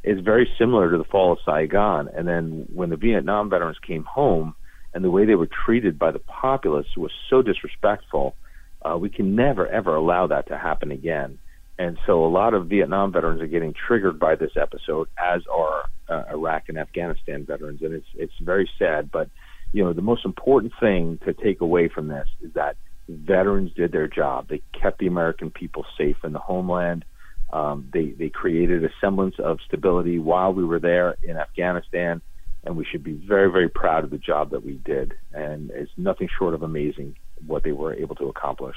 it's 0.03 0.21
very 0.21 0.49
similar 0.59 0.91
to 0.91 0.99
the 0.99 1.05
fall 1.05 1.33
of 1.33 1.39
Saigon. 1.45 2.09
And 2.15 2.29
then 2.29 2.67
when 2.75 2.91
the 2.91 2.97
Vietnam 2.97 3.49
veterans 3.49 3.79
came 3.87 4.05
home, 4.05 4.55
and 4.97 5.05
the 5.05 5.11
way 5.11 5.27
they 5.27 5.35
were 5.35 5.49
treated 5.67 5.99
by 5.99 6.11
the 6.11 6.19
populace 6.19 6.87
was 6.97 7.11
so 7.29 7.43
disrespectful. 7.43 8.35
Uh, 8.81 8.97
we 8.97 9.11
can 9.11 9.37
never 9.37 9.67
ever 9.69 9.95
allow 9.95 10.27
that 10.27 10.49
to 10.49 10.57
happen 10.57 10.91
again. 10.91 11.39
And 11.79 11.99
so 12.07 12.25
a 12.25 12.29
lot 12.29 12.55
of 12.55 12.69
Vietnam 12.69 13.13
veterans 13.13 13.43
are 13.43 13.47
getting 13.47 13.75
triggered 13.75 14.19
by 14.19 14.35
this 14.35 14.53
episode, 14.57 15.09
as 15.19 15.43
are 15.53 15.89
uh, 16.09 16.25
Iraq 16.31 16.69
and 16.69 16.79
Afghanistan 16.79 17.45
veterans, 17.45 17.83
and 17.83 17.93
it's 17.93 18.07
it's 18.15 18.33
very 18.41 18.69
sad. 18.79 19.11
But 19.11 19.29
you 19.73 19.85
know, 19.85 19.93
the 19.93 20.03
most 20.03 20.25
important 20.25 20.73
thing 20.81 21.19
to 21.27 21.35
take 21.35 21.61
away 21.61 21.89
from 21.89 22.09
this 22.09 22.29
is 22.41 22.53
that 22.55 22.77
veterans 23.09 23.73
did 23.75 23.93
their 23.93 24.09
job. 24.09 24.49
They 24.49 24.63
kept 24.73 24.99
the 24.99 25.07
American 25.07 25.51
people 25.51 25.85
safe 25.99 26.17
in 26.25 26.33
the 26.33 26.39
homeland. 26.39 27.05
Um, 27.53 27.89
they 27.93 28.07
they 28.07 28.31
created 28.31 28.85
a 28.85 28.91
semblance 29.01 29.37
of 29.39 29.59
stability 29.67 30.19
while 30.19 30.55
we 30.55 30.65
were 30.65 30.81
there 30.81 31.17
in 31.23 31.37
Afghanistan, 31.37 32.23
and 32.65 32.77
we 32.77 32.87
should 32.87 33.05
be 33.05 33.13
very 33.13 33.51
very 33.51 33.69
proud 33.69 34.05
of 34.05 34.11
the 34.11 34.19
job 34.19 34.51
that 34.51 34.65
we 34.65 34.81
did. 34.85 35.13
And 35.35 35.71
it's 35.73 35.93
nothing 35.99 36.29
short 36.39 36.55
of 36.55 36.63
amazing 36.63 37.17
what 37.47 37.65
they 37.65 37.73
were 37.73 37.93
able 37.93 38.15
to 38.17 38.29
accomplish. 38.29 38.77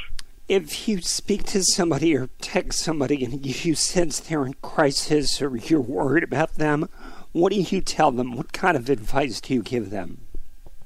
If 0.49 0.87
you 0.87 0.99
speak 1.01 1.43
to 1.43 1.63
somebody 1.63 2.17
or 2.17 2.27
text 2.41 2.79
somebody 2.79 3.23
and 3.23 3.45
you 3.45 3.75
sense 3.75 4.19
they're 4.19 4.47
in 4.47 4.55
crisis 4.63 5.43
or 5.43 5.55
you're 5.55 5.79
worried 5.79 6.23
about 6.23 6.55
them, 6.55 6.89
what 7.31 7.53
do 7.53 7.61
you 7.61 7.81
tell 7.81 8.11
them? 8.11 8.35
What 8.35 8.51
kind 8.51 8.75
of 8.75 8.89
advice 8.89 9.39
do 9.39 9.53
you 9.53 9.61
give 9.61 9.91
them? 9.91 10.21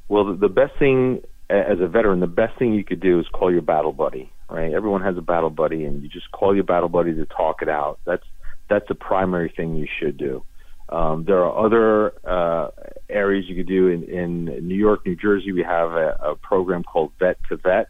Well, 0.10 0.36
the, 0.36 0.50
best 0.50 0.78
thing 0.78 1.22
as 1.50 1.80
a 1.80 1.88
veteran, 1.88 2.20
the 2.20 2.28
best 2.28 2.60
thing 2.60 2.74
you 2.74 2.84
could 2.84 3.00
do 3.00 3.22
is 3.22 3.26
call 3.30 3.54
your 3.54 3.62
battle 3.62 3.94
buddy. 3.94 4.30
Right? 4.50 4.74
Everyone 4.74 5.02
has 5.02 5.18
a 5.18 5.22
battle 5.22 5.50
buddy, 5.50 5.86
and 5.86 6.04
you 6.04 6.10
just 6.10 6.30
call 6.32 6.54
your 6.54 6.66
battle 6.66 6.90
buddy 6.90 7.14
to 7.16 7.26
talk 7.26 7.62
it 7.62 7.70
out. 7.70 8.00
That's 8.06 8.26
that's 8.70 8.88
the 8.90 8.96
primary 8.96 9.52
thing 9.56 9.76
you 9.76 9.88
should 10.00 10.18
do. 10.18 10.44
Um, 10.90 11.24
there 11.24 11.44
are 11.44 11.66
other 11.66 12.14
uh, 12.30 12.70
areas 13.10 13.46
you 13.48 13.56
could 13.56 13.68
do 13.68 13.88
in, 13.88 14.04
in 14.04 14.46
New 14.68 14.76
York, 14.76 15.06
New 15.06 15.16
Jersey. 15.16 15.54
We 15.54 15.64
have 15.64 15.92
a, 15.92 16.18
a 16.22 16.36
program 16.36 16.84
called 16.84 17.14
Vet 17.18 17.38
to 17.50 17.58
Vet, 17.58 17.88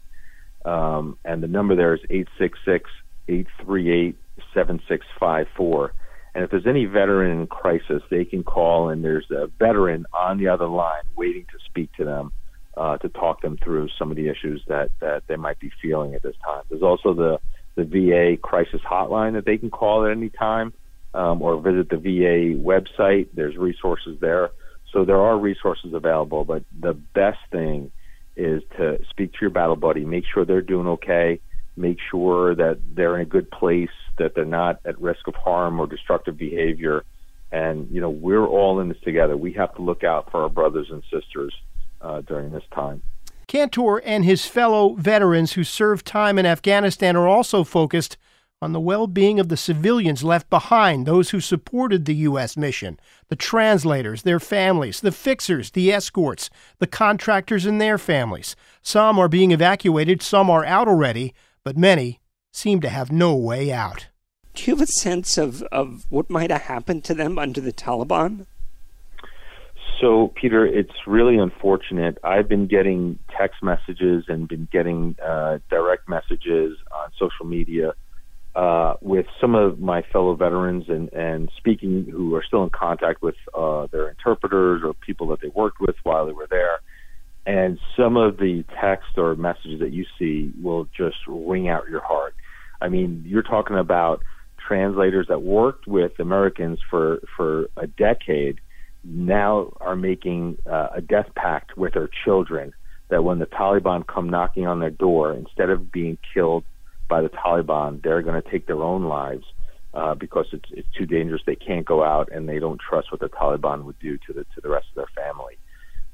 um, 0.64 1.18
and 1.24 1.42
the 1.42 1.48
number 1.48 1.76
there 1.76 1.94
is 1.94 2.00
eight 2.10 2.28
six 2.38 2.58
six 2.64 2.90
eight 3.28 3.46
three 3.62 3.90
eight 3.90 4.16
seven 4.52 4.80
six 4.88 5.06
five 5.18 5.46
four. 5.56 5.92
And 6.34 6.42
if 6.42 6.50
there's 6.50 6.66
any 6.66 6.84
veteran 6.86 7.40
in 7.40 7.46
crisis, 7.46 8.02
they 8.10 8.24
can 8.24 8.42
call, 8.42 8.88
and 8.88 9.04
there's 9.04 9.30
a 9.30 9.46
veteran 9.58 10.04
on 10.12 10.38
the 10.38 10.48
other 10.48 10.66
line 10.66 11.04
waiting 11.16 11.44
to 11.52 11.58
speak 11.68 11.92
to 11.94 12.04
them 12.04 12.32
uh, 12.76 12.98
to 12.98 13.08
talk 13.08 13.40
them 13.40 13.56
through 13.62 13.88
some 13.98 14.10
of 14.10 14.16
the 14.16 14.28
issues 14.28 14.62
that, 14.66 14.90
that 15.00 15.22
they 15.28 15.36
might 15.36 15.60
be 15.60 15.70
feeling 15.80 16.14
at 16.14 16.22
this 16.22 16.34
time. 16.44 16.64
There's 16.68 16.82
also 16.82 17.14
the, 17.14 17.38
the 17.76 17.84
VA 17.84 18.36
crisis 18.36 18.80
hotline 18.88 19.34
that 19.34 19.44
they 19.44 19.58
can 19.58 19.70
call 19.70 20.06
at 20.06 20.10
any 20.10 20.28
time 20.28 20.72
um, 21.14 21.40
or 21.40 21.60
visit 21.60 21.88
the 21.88 21.96
VA 21.96 22.58
website. 22.58 23.28
There's 23.32 23.56
resources 23.56 24.18
there. 24.20 24.50
So 24.92 25.04
there 25.04 25.20
are 25.20 25.38
resources 25.38 25.92
available, 25.92 26.44
but 26.44 26.64
the 26.78 26.94
best 26.94 27.38
thing 27.50 27.92
is 28.36 28.62
to 28.76 28.98
speak 29.10 29.32
to 29.32 29.38
your 29.40 29.50
battle 29.50 29.76
buddy, 29.76 30.04
make 30.04 30.24
sure 30.32 30.44
they're 30.44 30.60
doing 30.60 30.86
okay, 30.86 31.40
make 31.76 31.98
sure 32.10 32.54
that 32.54 32.78
they're 32.94 33.16
in 33.16 33.22
a 33.22 33.26
good 33.26 33.50
place, 33.50 33.90
that 34.18 34.34
they're 34.34 34.44
not 34.44 34.80
at 34.84 35.00
risk 35.00 35.26
of 35.26 35.34
harm 35.34 35.80
or 35.80 35.86
destructive 35.86 36.36
behavior. 36.36 37.04
And, 37.52 37.88
you 37.90 38.00
know, 38.00 38.10
we're 38.10 38.46
all 38.46 38.80
in 38.80 38.88
this 38.88 39.00
together. 39.04 39.36
We 39.36 39.52
have 39.52 39.74
to 39.76 39.82
look 39.82 40.02
out 40.02 40.30
for 40.30 40.42
our 40.42 40.48
brothers 40.48 40.88
and 40.90 41.02
sisters 41.12 41.54
uh, 42.00 42.20
during 42.22 42.50
this 42.50 42.64
time. 42.72 43.02
Cantor 43.46 44.02
and 44.04 44.24
his 44.24 44.46
fellow 44.46 44.94
veterans 44.94 45.52
who 45.52 45.64
served 45.64 46.06
time 46.06 46.38
in 46.38 46.46
Afghanistan 46.46 47.14
are 47.14 47.28
also 47.28 47.62
focused 47.62 48.16
on 48.62 48.72
the 48.72 48.80
well 48.80 49.06
being 49.06 49.38
of 49.38 49.48
the 49.48 49.56
civilians 49.56 50.24
left 50.24 50.48
behind, 50.48 51.06
those 51.06 51.30
who 51.30 51.40
supported 51.40 52.04
the 52.04 52.14
U.S. 52.14 52.56
mission, 52.56 52.98
the 53.28 53.36
translators, 53.36 54.22
their 54.22 54.40
families, 54.40 55.00
the 55.00 55.12
fixers, 55.12 55.72
the 55.72 55.92
escorts, 55.92 56.50
the 56.78 56.86
contractors 56.86 57.66
and 57.66 57.80
their 57.80 57.98
families. 57.98 58.56
Some 58.82 59.18
are 59.18 59.28
being 59.28 59.50
evacuated, 59.50 60.22
some 60.22 60.48
are 60.50 60.64
out 60.64 60.88
already, 60.88 61.34
but 61.62 61.76
many 61.76 62.20
seem 62.52 62.80
to 62.80 62.88
have 62.88 63.12
no 63.12 63.34
way 63.34 63.72
out. 63.72 64.06
Do 64.54 64.70
you 64.70 64.76
have 64.76 64.82
a 64.82 64.86
sense 64.86 65.36
of, 65.36 65.62
of 65.64 66.06
what 66.10 66.30
might 66.30 66.50
have 66.50 66.62
happened 66.62 67.04
to 67.04 67.14
them 67.14 67.38
under 67.38 67.60
the 67.60 67.72
Taliban? 67.72 68.46
So, 70.00 70.32
Peter, 70.34 70.64
it's 70.66 70.94
really 71.06 71.38
unfortunate. 71.38 72.18
I've 72.22 72.48
been 72.48 72.66
getting 72.66 73.18
text 73.36 73.62
messages 73.62 74.24
and 74.28 74.46
been 74.46 74.68
getting 74.70 75.16
uh, 75.24 75.58
direct 75.70 76.08
messages 76.08 76.78
on 76.92 77.10
social 77.18 77.46
media 77.46 77.94
uh, 78.54 78.94
with 79.00 79.26
some 79.40 79.54
of 79.54 79.80
my 79.80 80.02
fellow 80.12 80.34
veterans 80.34 80.84
and, 80.88 81.12
and 81.12 81.50
speaking 81.56 82.06
who 82.10 82.34
are 82.34 82.44
still 82.46 82.62
in 82.62 82.70
contact 82.70 83.20
with 83.22 83.34
uh, 83.52 83.86
their 83.90 84.08
interpreters 84.08 84.82
or 84.84 84.94
people 84.94 85.28
that 85.28 85.40
they 85.40 85.48
worked 85.48 85.80
with 85.80 85.96
while 86.04 86.26
they 86.26 86.32
were 86.32 86.46
there. 86.48 86.80
And 87.46 87.78
some 87.96 88.16
of 88.16 88.38
the 88.38 88.64
text 88.80 89.18
or 89.18 89.34
messages 89.34 89.80
that 89.80 89.92
you 89.92 90.06
see 90.18 90.52
will 90.62 90.88
just 90.96 91.16
ring 91.26 91.68
out 91.68 91.88
your 91.90 92.00
heart. 92.00 92.34
I 92.80 92.88
mean, 92.88 93.24
you're 93.26 93.42
talking 93.42 93.76
about 93.76 94.22
translators 94.66 95.26
that 95.28 95.42
worked 95.42 95.86
with 95.86 96.12
Americans 96.18 96.78
for, 96.88 97.20
for 97.36 97.68
a 97.76 97.86
decade 97.86 98.60
now 99.02 99.72
are 99.80 99.96
making 99.96 100.58
uh, 100.64 100.88
a 100.94 101.00
death 101.00 101.28
pact 101.34 101.76
with 101.76 101.94
their 101.94 102.08
children 102.24 102.72
that 103.10 103.22
when 103.22 103.38
the 103.38 103.46
Taliban 103.46 104.06
come 104.06 104.30
knocking 104.30 104.66
on 104.66 104.80
their 104.80 104.90
door, 104.90 105.32
instead 105.34 105.68
of 105.68 105.92
being 105.92 106.16
killed 106.32 106.64
by 107.08 107.20
the 107.20 107.28
Taliban, 107.28 108.02
they're 108.02 108.22
going 108.22 108.40
to 108.40 108.50
take 108.50 108.66
their 108.66 108.82
own 108.82 109.04
lives 109.04 109.44
uh, 109.92 110.14
because 110.14 110.46
it's 110.52 110.68
it's 110.70 110.88
too 110.96 111.06
dangerous. 111.06 111.42
They 111.46 111.56
can't 111.56 111.86
go 111.86 112.02
out, 112.02 112.30
and 112.32 112.48
they 112.48 112.58
don't 112.58 112.80
trust 112.80 113.12
what 113.12 113.20
the 113.20 113.28
Taliban 113.28 113.84
would 113.84 113.98
do 113.98 114.18
to 114.26 114.32
the 114.32 114.44
to 114.54 114.60
the 114.62 114.68
rest 114.68 114.86
of 114.90 114.96
their 114.96 115.24
family. 115.24 115.58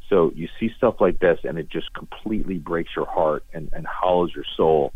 So 0.08 0.32
you 0.34 0.48
see 0.58 0.70
stuff 0.76 0.96
like 1.00 1.20
this, 1.20 1.38
and 1.44 1.58
it 1.58 1.70
just 1.70 1.94
completely 1.94 2.58
breaks 2.58 2.90
your 2.96 3.06
heart 3.06 3.44
and, 3.54 3.70
and 3.72 3.86
hollows 3.86 4.32
your 4.34 4.44
soul 4.56 4.92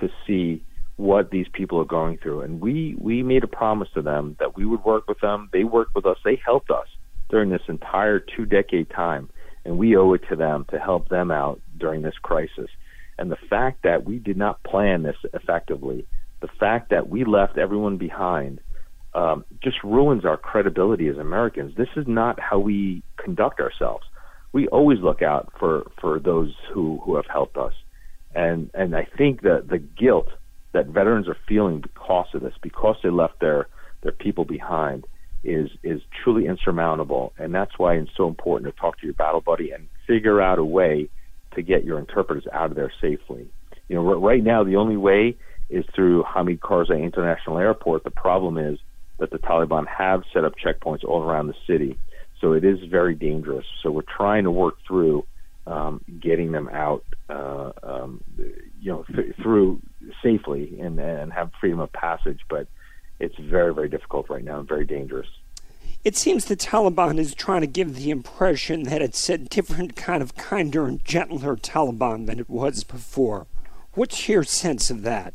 to 0.00 0.08
see 0.26 0.64
what 0.96 1.30
these 1.30 1.46
people 1.52 1.78
are 1.80 1.84
going 1.84 2.18
through. 2.18 2.40
And 2.40 2.60
we 2.60 2.96
we 2.98 3.22
made 3.22 3.44
a 3.44 3.48
promise 3.48 3.88
to 3.94 4.02
them 4.02 4.36
that 4.40 4.56
we 4.56 4.64
would 4.64 4.84
work 4.84 5.06
with 5.06 5.20
them. 5.20 5.50
They 5.52 5.64
worked 5.64 5.94
with 5.94 6.06
us. 6.06 6.16
They 6.24 6.40
helped 6.44 6.70
us 6.70 6.86
during 7.28 7.50
this 7.50 7.62
entire 7.68 8.20
two 8.20 8.46
decade 8.46 8.90
time. 8.90 9.28
And 9.66 9.78
we 9.78 9.96
owe 9.96 10.12
it 10.12 10.22
to 10.28 10.36
them 10.36 10.66
to 10.70 10.78
help 10.78 11.08
them 11.08 11.30
out 11.30 11.60
during 11.78 12.02
this 12.02 12.18
crisis. 12.22 12.68
And 13.18 13.30
the 13.30 13.38
fact 13.48 13.82
that 13.84 14.04
we 14.04 14.18
did 14.18 14.36
not 14.36 14.62
plan 14.62 15.02
this 15.02 15.16
effectively, 15.32 16.06
the 16.40 16.48
fact 16.60 16.90
that 16.90 17.08
we 17.08 17.24
left 17.24 17.58
everyone 17.58 17.96
behind, 17.96 18.60
um, 19.14 19.44
just 19.62 19.76
ruins 19.84 20.24
our 20.24 20.36
credibility 20.36 21.08
as 21.08 21.16
Americans. 21.16 21.74
This 21.76 21.88
is 21.96 22.06
not 22.08 22.40
how 22.40 22.58
we 22.58 23.02
conduct 23.16 23.60
ourselves. 23.60 24.04
We 24.52 24.66
always 24.68 24.98
look 25.00 25.22
out 25.22 25.52
for, 25.58 25.90
for 26.00 26.18
those 26.18 26.52
who, 26.72 27.00
who 27.04 27.16
have 27.16 27.26
helped 27.26 27.56
us. 27.56 27.72
And, 28.34 28.70
and 28.74 28.96
I 28.96 29.06
think 29.16 29.42
that 29.42 29.68
the 29.68 29.78
guilt 29.78 30.28
that 30.72 30.86
veterans 30.86 31.28
are 31.28 31.36
feeling 31.46 31.80
because 31.80 32.26
of 32.34 32.42
this, 32.42 32.54
because 32.60 32.96
they 33.02 33.10
left 33.10 33.40
their, 33.40 33.68
their 34.02 34.12
people 34.12 34.44
behind, 34.44 35.06
is 35.44 35.70
is 35.82 36.00
truly 36.22 36.46
insurmountable, 36.46 37.32
and 37.38 37.54
that's 37.54 37.78
why 37.78 37.94
it's 37.94 38.10
so 38.16 38.26
important 38.26 38.74
to 38.74 38.80
talk 38.80 38.98
to 38.98 39.06
your 39.06 39.14
battle 39.14 39.40
buddy 39.40 39.70
and 39.70 39.88
figure 40.06 40.40
out 40.40 40.58
a 40.58 40.64
way 40.64 41.08
to 41.54 41.62
get 41.62 41.84
your 41.84 41.98
interpreters 41.98 42.44
out 42.52 42.70
of 42.70 42.76
there 42.76 42.92
safely. 43.00 43.48
You 43.88 43.96
know, 43.96 44.02
right 44.02 44.42
now 44.42 44.64
the 44.64 44.76
only 44.76 44.96
way 44.96 45.36
is 45.70 45.84
through 45.94 46.24
Hamid 46.26 46.60
Karzai 46.60 47.02
International 47.02 47.58
Airport. 47.58 48.04
The 48.04 48.10
problem 48.10 48.58
is 48.58 48.78
that 49.18 49.30
the 49.30 49.38
Taliban 49.38 49.86
have 49.86 50.22
set 50.32 50.44
up 50.44 50.54
checkpoints 50.64 51.04
all 51.04 51.22
around 51.22 51.46
the 51.46 51.54
city, 51.66 51.98
so 52.40 52.52
it 52.52 52.64
is 52.64 52.78
very 52.90 53.14
dangerous. 53.14 53.64
So 53.82 53.90
we're 53.90 54.02
trying 54.16 54.44
to 54.44 54.50
work 54.50 54.74
through 54.86 55.24
um, 55.66 56.04
getting 56.20 56.52
them 56.52 56.68
out, 56.68 57.04
uh, 57.30 57.72
um, 57.82 58.22
you 58.80 58.92
know, 58.92 59.04
th- 59.14 59.34
through 59.42 59.80
safely 60.22 60.78
and 60.80 60.98
and 60.98 61.32
have 61.32 61.50
freedom 61.60 61.80
of 61.80 61.92
passage, 61.92 62.40
but 62.50 62.66
it's 63.20 63.36
very, 63.38 63.72
very 63.72 63.88
difficult 63.88 64.28
right 64.28 64.44
now 64.44 64.58
and 64.58 64.68
very 64.68 64.84
dangerous. 64.84 65.28
It 66.04 66.16
seems 66.16 66.44
the 66.44 66.56
Taliban 66.56 67.18
is 67.18 67.34
trying 67.34 67.62
to 67.62 67.66
give 67.66 67.94
the 67.94 68.10
impression 68.10 68.82
that 68.82 69.00
it's 69.00 69.30
a 69.30 69.38
different 69.38 69.96
kind 69.96 70.22
of 70.22 70.36
kinder 70.36 70.84
and 70.84 71.02
gentler 71.02 71.56
Taliban 71.56 72.26
than 72.26 72.38
it 72.38 72.50
was 72.50 72.84
before. 72.84 73.46
What's 73.94 74.28
your 74.28 74.44
sense 74.44 74.90
of 74.90 75.00
that? 75.02 75.32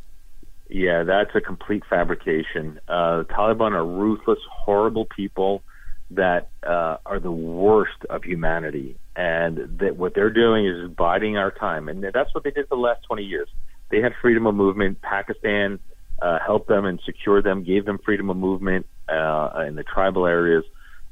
Yeah, 0.69 1.01
that's 1.01 1.32
a 1.34 1.41
complete 1.41 1.82
fabrication. 1.89 2.79
Uh, 2.88 3.19
the 3.19 3.25
Taliban 3.25 3.71
are 3.71 3.84
ruthless, 3.86 4.38
horrible 4.47 5.05
people 5.05 5.63
that 6.12 6.49
uh, 6.62 6.97
are 7.03 7.19
the 7.19 7.32
worst 7.32 8.05
of 8.12 8.23
humanity, 8.23 8.99
and 9.15 9.79
that 9.79 9.95
what 9.97 10.13
they're 10.13 10.29
doing 10.29 10.67
is 10.67 10.88
biding 10.91 11.36
our 11.36 11.49
time, 11.49 11.89
and 11.89 12.03
that's 12.13 12.34
what 12.36 12.43
they 12.43 12.51
did 12.51 12.69
the 12.69 12.75
last 12.75 13.03
20 13.08 13.23
years. 13.23 13.49
They 13.89 14.01
had 14.01 14.13
freedom 14.21 14.45
of 14.45 14.53
movement. 14.53 15.01
Pakistan 15.01 15.79
uh, 16.21 16.39
helped 16.45 16.67
them 16.67 16.86
and 16.86 16.99
secured 17.05 17.43
them, 17.43 17.63
gave 17.63 17.86
them 17.86 17.99
freedom 18.03 18.29
of 18.29 18.38
movement 18.38 18.86
uh, 19.08 19.63
in 19.67 19.75
the 19.75 19.84
tribal 19.84 20.25
areas. 20.25 20.63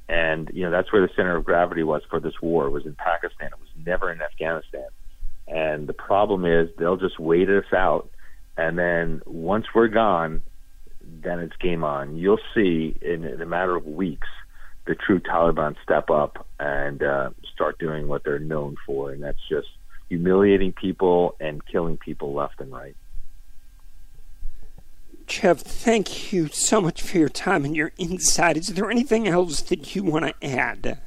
And, 0.09 0.49
you 0.53 0.63
know, 0.63 0.71
that's 0.71 0.91
where 0.91 1.01
the 1.01 1.13
center 1.15 1.35
of 1.35 1.43
gravity 1.43 1.83
was 1.83 2.01
for 2.09 2.19
this 2.19 2.33
war, 2.41 2.67
it 2.67 2.71
was 2.71 2.85
in 2.85 2.95
Pakistan. 2.95 3.47
It 3.47 3.59
was 3.59 3.85
never 3.85 4.11
in 4.11 4.21
Afghanistan. 4.21 4.87
And 5.47 5.87
the 5.87 5.93
problem 5.93 6.45
is 6.45 6.69
they'll 6.77 6.97
just 6.97 7.19
wait 7.19 7.49
us 7.49 7.65
out. 7.73 8.09
And 8.57 8.77
then 8.77 9.21
once 9.25 9.65
we're 9.75 9.87
gone, 9.87 10.41
then 11.01 11.39
it's 11.39 11.55
game 11.57 11.83
on. 11.83 12.17
You'll 12.17 12.39
see 12.55 12.97
in, 13.01 13.23
in 13.23 13.41
a 13.41 13.45
matter 13.45 13.75
of 13.75 13.85
weeks 13.85 14.27
the 14.85 14.95
true 14.95 15.19
Taliban 15.19 15.75
step 15.83 16.09
up 16.09 16.47
and 16.59 17.03
uh, 17.03 17.29
start 17.53 17.77
doing 17.77 18.07
what 18.07 18.23
they're 18.23 18.39
known 18.39 18.77
for, 18.85 19.11
and 19.11 19.21
that's 19.21 19.37
just 19.49 19.67
humiliating 20.09 20.71
people 20.71 21.35
and 21.39 21.61
killing 21.65 21.97
people 21.97 22.33
left 22.33 22.59
and 22.59 22.71
right. 22.71 22.95
Jeff, 25.27 25.59
thank 25.59 26.31
you 26.31 26.47
so 26.47 26.79
much 26.79 27.01
for 27.01 27.17
your 27.17 27.27
time 27.27 27.65
and 27.65 27.75
your 27.75 27.91
insight. 27.97 28.55
Is 28.55 28.69
there 28.69 28.89
anything 28.89 29.27
else 29.27 29.61
that 29.63 29.93
you 29.93 30.03
want 30.03 30.25
to 30.25 30.45
add? 30.45 30.99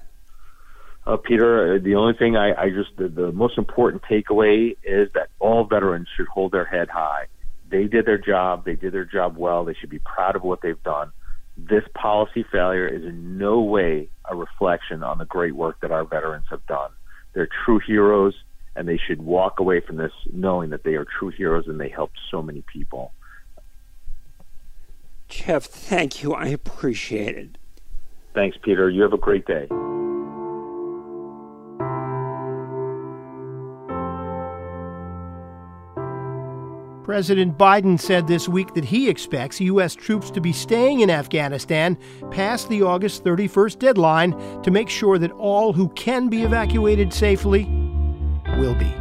Uh, 1.07 1.17
Peter, 1.17 1.75
uh, 1.75 1.79
the 1.83 1.95
only 1.95 2.13
thing 2.13 2.37
I, 2.37 2.53
I 2.55 2.69
just, 2.69 2.91
the, 2.99 3.09
the 3.09 3.33
most 3.33 3.57
important 3.57 4.03
takeaway 4.03 4.77
is 4.85 5.09
that 5.15 5.29
all 5.39 5.65
veterans 5.65 6.07
should 6.15 6.29
hold 6.29 6.53
their 6.53 6.67
head 6.67 6.91
high. 6.91 7.27
They 7.71 7.85
did 7.87 8.05
their 8.05 8.19
job. 8.19 8.67
They 8.67 8.77
did 8.77 8.93
their 8.93 9.07
job 9.07 9.39
well. 9.39 9.65
They 9.65 9.75
should 9.75 9.91
be 9.91 10.01
proud 10.01 10.37
of 10.37 10.43
what 10.43 10.61
they've 10.61 10.83
done. 10.83 11.13
This 11.57 11.85
policy 11.95 12.45
failure 12.53 12.87
is 12.87 13.03
in 13.03 13.39
no 13.39 13.61
way 13.61 14.11
a 14.29 14.37
reflection 14.37 15.03
on 15.03 15.17
the 15.17 15.25
great 15.25 15.55
work 15.55 15.81
that 15.81 15.93
our 15.93 16.05
veterans 16.05 16.47
have 16.51 16.65
done. 16.67 16.91
They're 17.33 17.49
true 17.65 17.81
heroes, 17.85 18.35
and 18.77 18.87
they 18.87 18.99
should 18.99 19.23
walk 19.23 19.61
away 19.61 19.81
from 19.81 19.97
this 19.97 20.13
knowing 20.31 20.71
that 20.71 20.85
they 20.85 20.95
are 20.95 21.07
true 21.07 21.31
heroes 21.31 21.67
and 21.69 21.81
they 21.81 21.89
helped 21.89 22.19
so 22.31 22.43
many 22.43 22.63
people. 22.71 23.13
Jeff, 25.31 25.65
thank 25.65 26.23
you. 26.23 26.35
I 26.35 26.49
appreciate 26.49 27.37
it. 27.37 27.57
Thanks, 28.35 28.57
Peter. 28.63 28.91
You 28.91 29.03
have 29.03 29.13
a 29.13 29.19
great 29.19 29.47
day. 29.47 29.67
President 37.05 37.59
Biden 37.59 37.99
said 37.99 38.29
this 38.29 38.49
week 38.49 38.75
that 38.75 38.85
he 38.85 39.09
expects 39.09 39.61
U.S. 39.61 39.95
troops 39.95 40.31
to 40.31 40.41
be 40.41 40.53
staying 40.53 41.01
in 41.01 41.11
Afghanistan 41.11 41.99
past 42.31 42.69
the 42.69 42.83
August 42.83 43.25
31st 43.25 43.79
deadline 43.79 44.63
to 44.63 44.71
make 44.71 44.89
sure 44.89 45.19
that 45.19 45.33
all 45.33 45.73
who 45.73 45.89
can 45.91 46.29
be 46.29 46.43
evacuated 46.43 47.13
safely 47.13 47.65
will 48.59 48.75
be. 48.75 49.00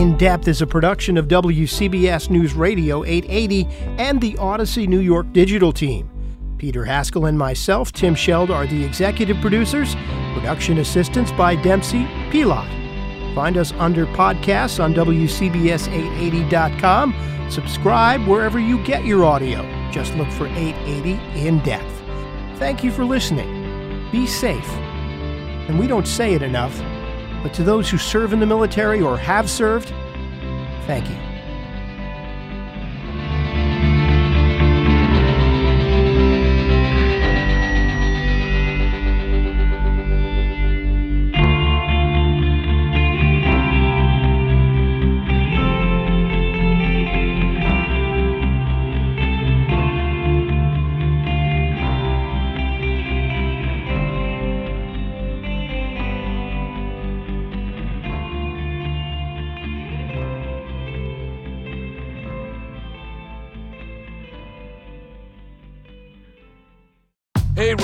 In 0.00 0.16
Depth 0.16 0.48
is 0.48 0.62
a 0.62 0.66
production 0.66 1.18
of 1.18 1.28
WCBS 1.28 2.30
News 2.30 2.54
Radio 2.54 3.04
880 3.04 3.66
and 3.98 4.18
the 4.18 4.32
Audacy 4.36 4.88
New 4.88 5.00
York 5.00 5.30
digital 5.34 5.72
team. 5.72 6.08
Peter 6.56 6.86
Haskell 6.86 7.26
and 7.26 7.38
myself, 7.38 7.92
Tim 7.92 8.14
Scheld, 8.14 8.48
are 8.48 8.66
the 8.66 8.82
executive 8.82 9.36
producers. 9.42 9.94
Production 10.32 10.78
assistance 10.78 11.30
by 11.32 11.54
Dempsey 11.54 12.06
Pilot. 12.32 12.66
Find 13.34 13.58
us 13.58 13.72
under 13.72 14.06
podcasts 14.06 14.82
on 14.82 14.94
WCBS880.com. 14.94 17.50
Subscribe 17.50 18.26
wherever 18.26 18.58
you 18.58 18.82
get 18.84 19.04
your 19.04 19.26
audio. 19.26 19.60
Just 19.92 20.14
look 20.14 20.30
for 20.30 20.46
880 20.46 21.46
In 21.46 21.58
Depth. 21.58 22.00
Thank 22.58 22.82
you 22.82 22.90
for 22.90 23.04
listening. 23.04 24.08
Be 24.10 24.26
safe. 24.26 24.66
And 25.68 25.78
we 25.78 25.86
don't 25.86 26.08
say 26.08 26.32
it 26.32 26.40
enough 26.40 26.80
but 27.42 27.54
to 27.54 27.62
those 27.62 27.88
who 27.88 27.98
serve 27.98 28.32
in 28.32 28.40
the 28.40 28.46
military 28.46 29.00
or 29.00 29.16
have 29.16 29.48
served, 29.48 29.88
thank 30.86 31.08
you. 31.08 31.29